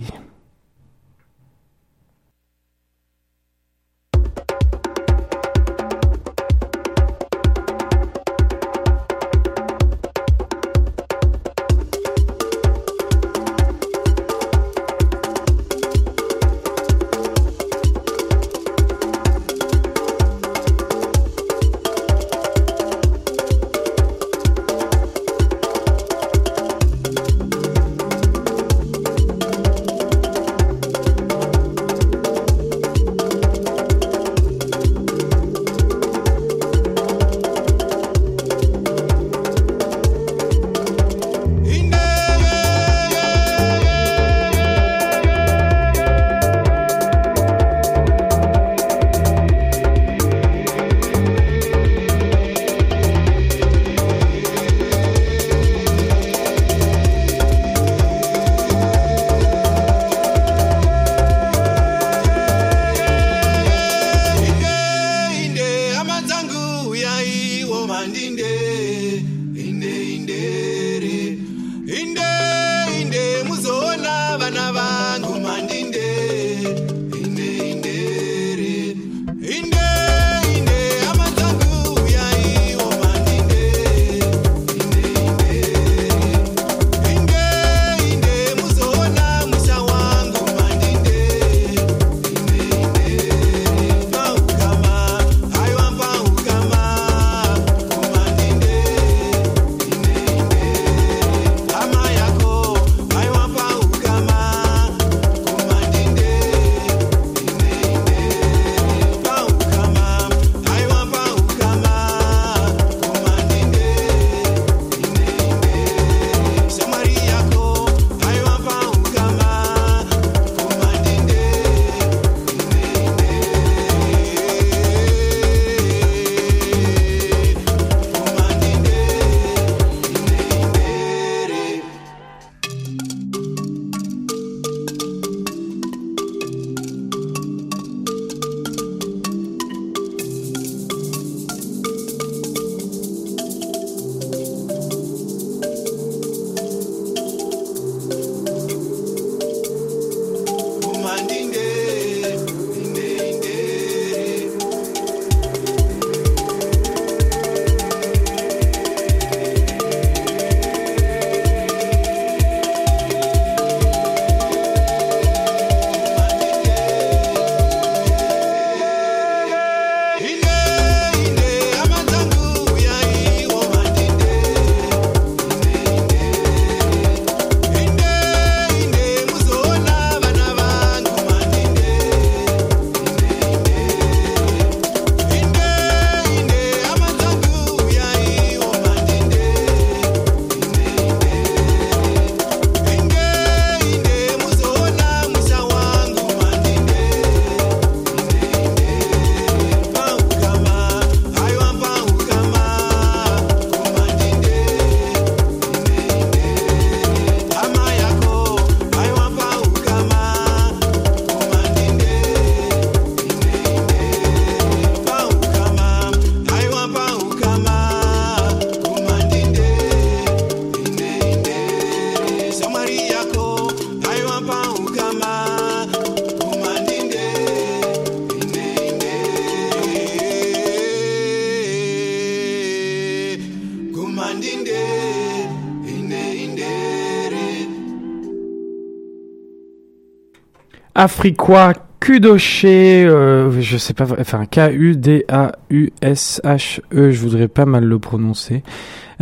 Afriquois 240.97 241.75
Kudoché, 242.01 243.05
euh, 243.05 243.61
je 243.61 243.77
sais 243.77 243.95
pas, 243.95 244.07
enfin 244.21 244.47
K-U-D-A-U-S-H-E, 244.47 247.11
je 247.11 247.21
voudrais 247.21 247.49
pas 247.49 247.67
mal 247.67 247.85
le 247.85 247.99
prononcer. 247.99 248.63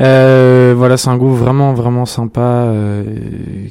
Euh, 0.00 0.74
voilà, 0.76 0.96
c'est 0.96 1.08
un 1.08 1.16
groupe 1.16 1.36
vraiment 1.36 1.72
vraiment 1.72 2.04
sympa 2.04 2.40
euh, 2.40 3.04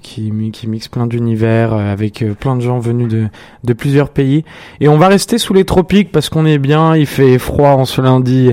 qui, 0.01 0.31
qui 0.51 0.67
mixe 0.67 0.87
plein 0.87 1.05
d'univers 1.05 1.73
euh, 1.73 1.91
avec 1.91 2.21
euh, 2.21 2.33
plein 2.33 2.55
de 2.55 2.61
gens 2.61 2.79
venus 2.79 3.09
de, 3.09 3.27
de 3.63 3.73
plusieurs 3.73 4.09
pays. 4.09 4.45
Et 4.79 4.87
on 4.87 4.97
va 4.97 5.09
rester 5.09 5.37
sous 5.37 5.53
les 5.53 5.65
tropiques 5.65 6.11
parce 6.11 6.29
qu'on 6.29 6.45
est 6.45 6.59
bien, 6.59 6.95
il 6.95 7.05
fait 7.05 7.37
froid 7.37 7.71
en 7.71 7.85
ce 7.85 8.01
lundi 8.01 8.51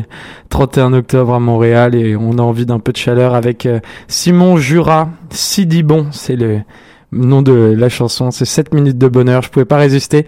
31 0.49 0.93
octobre 0.93 1.35
à 1.35 1.41
Montréal 1.41 1.95
et 1.95 2.17
on 2.17 2.39
a 2.39 2.43
envie 2.43 2.67
d'un 2.67 2.81
peu 2.81 2.93
de 2.93 2.99
chaleur 2.99 3.35
avec 3.35 3.67
euh, 3.67 3.81
Simon 4.09 4.57
Jura, 4.57 5.11
Sidi 5.31 5.83
Bon, 5.83 6.07
c'est 6.11 6.37
le 6.37 6.61
nom 7.13 7.43
de 7.43 7.53
la 7.77 7.89
chanson, 7.89 8.31
c'est 8.31 8.45
7 8.45 8.73
minutes 8.75 8.99
de 8.99 9.09
bonheur, 9.09 9.43
je 9.43 9.51
pouvais 9.51 9.65
pas 9.65 9.77
résister. 9.79 10.27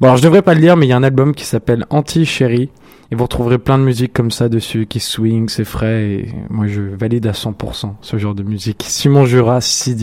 Bon 0.00 0.08
alors 0.08 0.16
je 0.16 0.22
devrais 0.22 0.42
pas 0.42 0.54
le 0.54 0.60
dire 0.60 0.76
mais 0.76 0.86
il 0.86 0.90
y 0.90 0.92
a 0.92 0.96
un 0.96 1.02
album 1.02 1.34
qui 1.34 1.44
s'appelle 1.44 1.86
Anti-Chéri 1.90 2.70
et 3.10 3.14
vous 3.14 3.22
retrouverez 3.24 3.58
plein 3.58 3.78
de 3.78 3.84
musique 3.84 4.12
comme 4.12 4.30
ça 4.30 4.48
dessus 4.48 4.86
qui 4.86 5.00
swing, 5.00 5.48
c'est 5.48 5.64
frais 5.64 6.02
et 6.04 6.34
moi 6.50 6.66
je 6.66 6.80
valide 6.82 7.26
à 7.26 7.32
100% 7.32 7.94
ce 8.00 8.18
genre 8.18 8.34
de 8.34 8.42
musique. 8.42 8.84
Simon 8.86 9.26
Jura, 9.26 9.60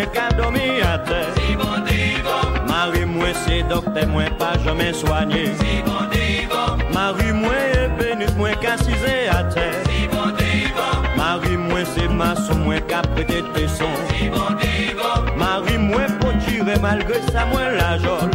À 0.01 0.97
terre. 0.99 1.33
Marie 2.67 3.05
moins 3.05 3.33
c'est 3.45 3.63
docteur, 3.63 4.07
moins 4.07 4.29
pas 4.37 4.57
jamais 4.63 4.93
soigné. 4.93 5.51
Marie 6.93 7.31
moins 7.31 7.51
ébénite, 7.85 8.35
moins 8.37 8.53
qu'à 8.53 8.77
ciser 8.77 9.27
à 9.29 9.43
terre. 9.43 9.83
Marie 11.15 11.57
moins 11.57 11.85
c'est 11.95 12.07
maçon, 12.07 12.55
moins 12.55 12.79
qu'à 12.81 13.01
prêter 13.01 13.43
tesson. 13.53 13.89
Marie 15.37 15.77
moins 15.77 16.07
pour 16.19 16.31
tirer 16.45 16.79
malgré 16.81 17.21
ça, 17.31 17.45
moins 17.45 17.69
la 17.71 17.97
jole. 17.97 18.32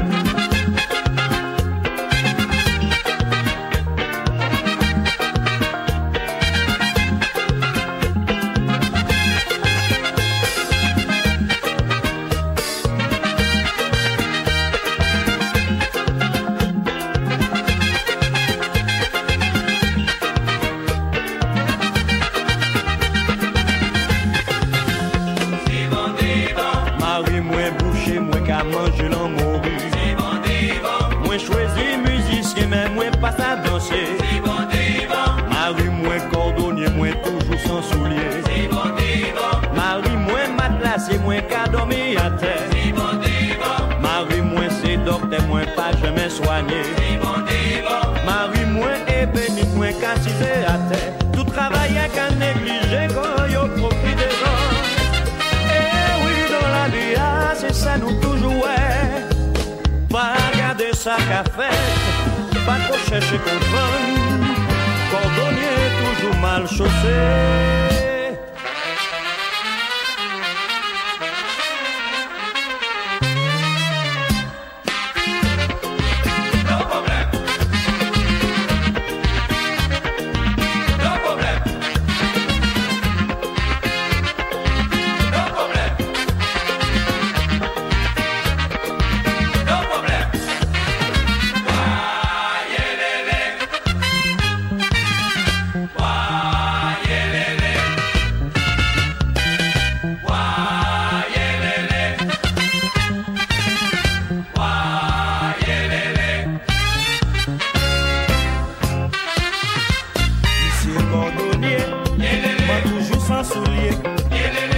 sans 113.29 113.45
souliers. 113.45 113.91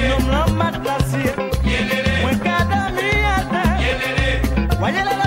Nous 0.08 0.26
l'emmène 0.28 0.82
placé. 0.82 1.22
Moi, 2.22 2.32
cadamia. 2.42 3.36
Voyez-le. 4.80 5.19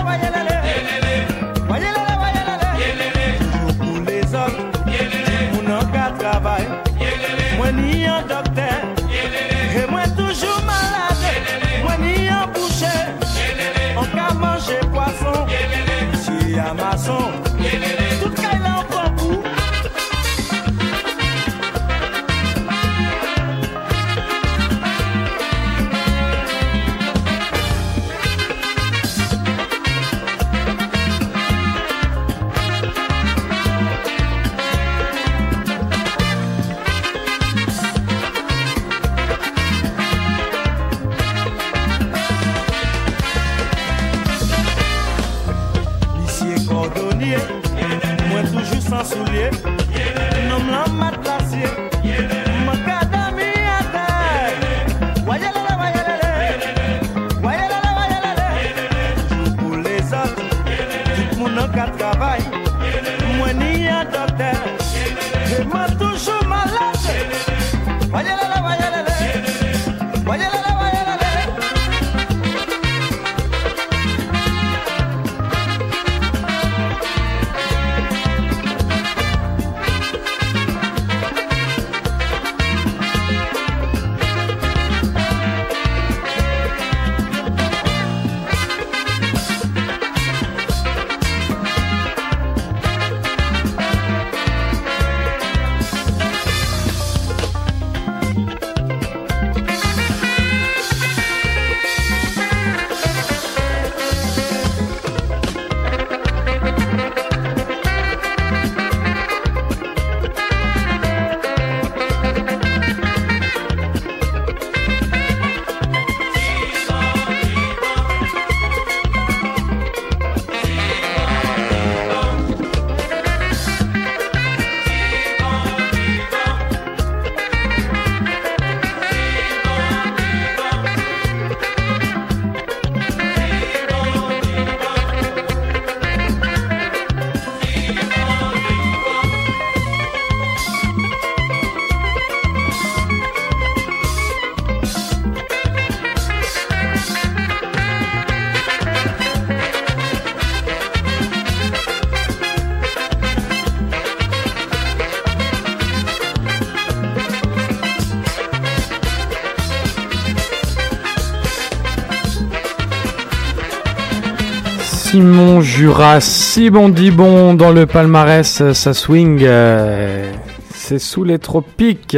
bon 165.54 165.62
Jura, 165.62 166.20
si 166.20 166.72
bon 166.72 166.90
dit 166.90 167.12
bon 167.12 167.54
dans 167.54 167.72
le 167.72 167.86
palmarès, 167.86 168.72
ça 168.74 168.94
swing, 168.94 169.42
euh, 169.44 170.32
c'est 170.74 170.98
sous 170.98 171.24
les 171.24 171.38
tropiques. 171.38 172.18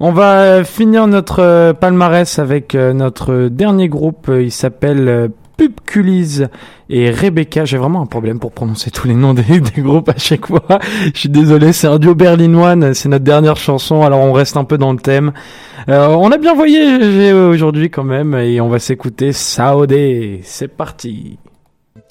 On 0.00 0.10
va 0.10 0.64
finir 0.64 1.06
notre 1.06 1.40
euh, 1.40 1.72
palmarès 1.72 2.40
avec 2.40 2.74
euh, 2.74 2.92
notre 2.92 3.46
dernier 3.48 3.88
groupe, 3.88 4.28
il 4.40 4.50
s'appelle 4.50 5.30
Pupculise 5.56 6.48
et 6.90 7.12
Rebecca. 7.12 7.64
J'ai 7.64 7.76
vraiment 7.76 8.02
un 8.02 8.06
problème 8.06 8.40
pour 8.40 8.50
prononcer 8.50 8.90
tous 8.90 9.06
les 9.06 9.14
noms 9.14 9.34
des, 9.34 9.60
groupes 9.78 10.08
à 10.08 10.18
chaque 10.18 10.46
fois. 10.46 10.80
Je 11.14 11.18
suis 11.20 11.28
désolé, 11.28 11.72
c'est 11.72 11.86
un 11.86 12.00
duo 12.00 12.16
berlinois, 12.16 12.74
c'est 12.92 13.08
notre 13.08 13.24
dernière 13.24 13.56
chanson, 13.56 14.02
alors 14.02 14.18
on 14.18 14.32
reste 14.32 14.56
un 14.56 14.64
peu 14.64 14.78
dans 14.78 14.90
le 14.90 14.98
thème. 14.98 15.30
Euh, 15.88 16.08
on 16.08 16.32
a 16.32 16.38
bien 16.38 16.54
voyagé 16.54 17.32
aujourd'hui 17.32 17.88
quand 17.88 18.04
même 18.04 18.34
et 18.34 18.60
on 18.60 18.68
va 18.68 18.80
s'écouter 18.80 19.32
Saodé. 19.32 20.40
C'est 20.42 20.68
parti. 20.76 21.38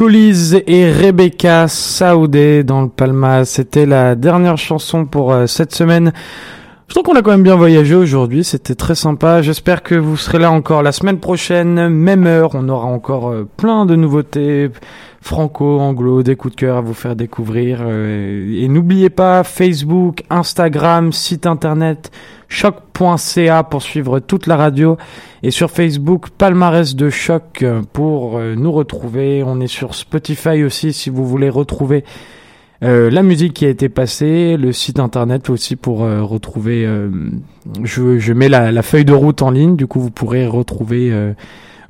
Coolies 0.00 0.54
et 0.66 0.90
Rebecca 0.90 1.68
Saoudé 1.68 2.64
dans 2.64 2.80
le 2.80 2.88
Palma. 2.88 3.44
C'était 3.44 3.84
la 3.84 4.14
dernière 4.14 4.56
chanson 4.56 5.04
pour 5.04 5.30
euh, 5.30 5.46
cette 5.46 5.74
semaine. 5.74 6.14
Je 6.88 6.94
trouve 6.94 7.02
qu'on 7.02 7.16
a 7.16 7.20
quand 7.20 7.32
même 7.32 7.42
bien 7.42 7.54
voyagé 7.54 7.94
aujourd'hui, 7.94 8.42
c'était 8.42 8.74
très 8.74 8.94
sympa. 8.94 9.42
J'espère 9.42 9.82
que 9.82 9.94
vous 9.94 10.16
serez 10.16 10.38
là 10.38 10.50
encore 10.52 10.82
la 10.82 10.92
semaine 10.92 11.18
prochaine, 11.18 11.90
même 11.90 12.26
heure. 12.26 12.52
On 12.54 12.70
aura 12.70 12.86
encore 12.86 13.28
euh, 13.28 13.46
plein 13.58 13.84
de 13.84 13.94
nouveautés 13.94 14.70
franco, 15.20 15.78
anglo, 15.78 16.22
des 16.22 16.34
coups 16.34 16.54
de 16.54 16.60
cœur 16.60 16.78
à 16.78 16.80
vous 16.80 16.94
faire 16.94 17.14
découvrir. 17.14 17.80
euh, 17.82 18.54
et 18.56 18.68
n'oubliez 18.68 19.10
pas 19.10 19.44
Facebook, 19.44 20.22
Instagram, 20.30 21.12
site 21.12 21.44
internet 21.44 22.10
choc.ca 22.50 23.62
pour 23.62 23.80
suivre 23.80 24.18
toute 24.18 24.46
la 24.46 24.56
radio 24.56 24.98
et 25.42 25.50
sur 25.50 25.70
Facebook 25.70 26.28
palmarès 26.30 26.94
de 26.94 27.08
choc 27.08 27.62
euh, 27.62 27.80
pour 27.92 28.36
euh, 28.36 28.54
nous 28.56 28.72
retrouver. 28.72 29.42
On 29.42 29.60
est 29.60 29.68
sur 29.68 29.94
Spotify 29.94 30.62
aussi 30.64 30.92
si 30.92 31.08
vous 31.08 31.26
voulez 31.26 31.48
retrouver 31.48 32.04
euh, 32.82 33.08
la 33.08 33.22
musique 33.22 33.54
qui 33.54 33.64
a 33.64 33.68
été 33.68 33.88
passée, 33.88 34.56
le 34.56 34.72
site 34.72 34.98
internet 34.98 35.48
aussi 35.48 35.76
pour 35.76 36.00
retrouver. 36.00 36.88
je, 37.82 38.32
mets 38.32 38.48
la, 38.48 38.82
feuille 38.82 39.04
de 39.04 39.12
route 39.12 39.42
en 39.42 39.50
ligne, 39.50 39.76
du 39.76 39.86
coup 39.86 40.00
vous 40.00 40.10
pourrez 40.10 40.46
retrouver 40.46 41.12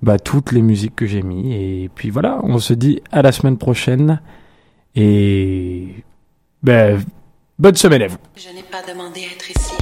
bah, 0.02 0.18
toutes 0.18 0.52
les 0.52 0.62
musiques 0.62 0.96
que 0.96 1.06
j'ai 1.06 1.22
mis. 1.22 1.54
Et 1.54 1.90
puis 1.94 2.10
voilà, 2.10 2.40
on 2.42 2.58
se 2.58 2.74
dit 2.74 3.00
à 3.12 3.22
la 3.22 3.32
semaine 3.32 3.56
prochaine 3.56 4.20
et 4.96 5.94
ben 6.62 7.00
bonne 7.58 7.76
semaine 7.76 8.02
à 8.02 8.08
vous. 8.08 8.18
Je 8.36 8.48
n'ai 8.54 8.64
pas 8.64 8.82
demandé 8.82 9.20
être 9.20 9.48
ici. 9.48 9.74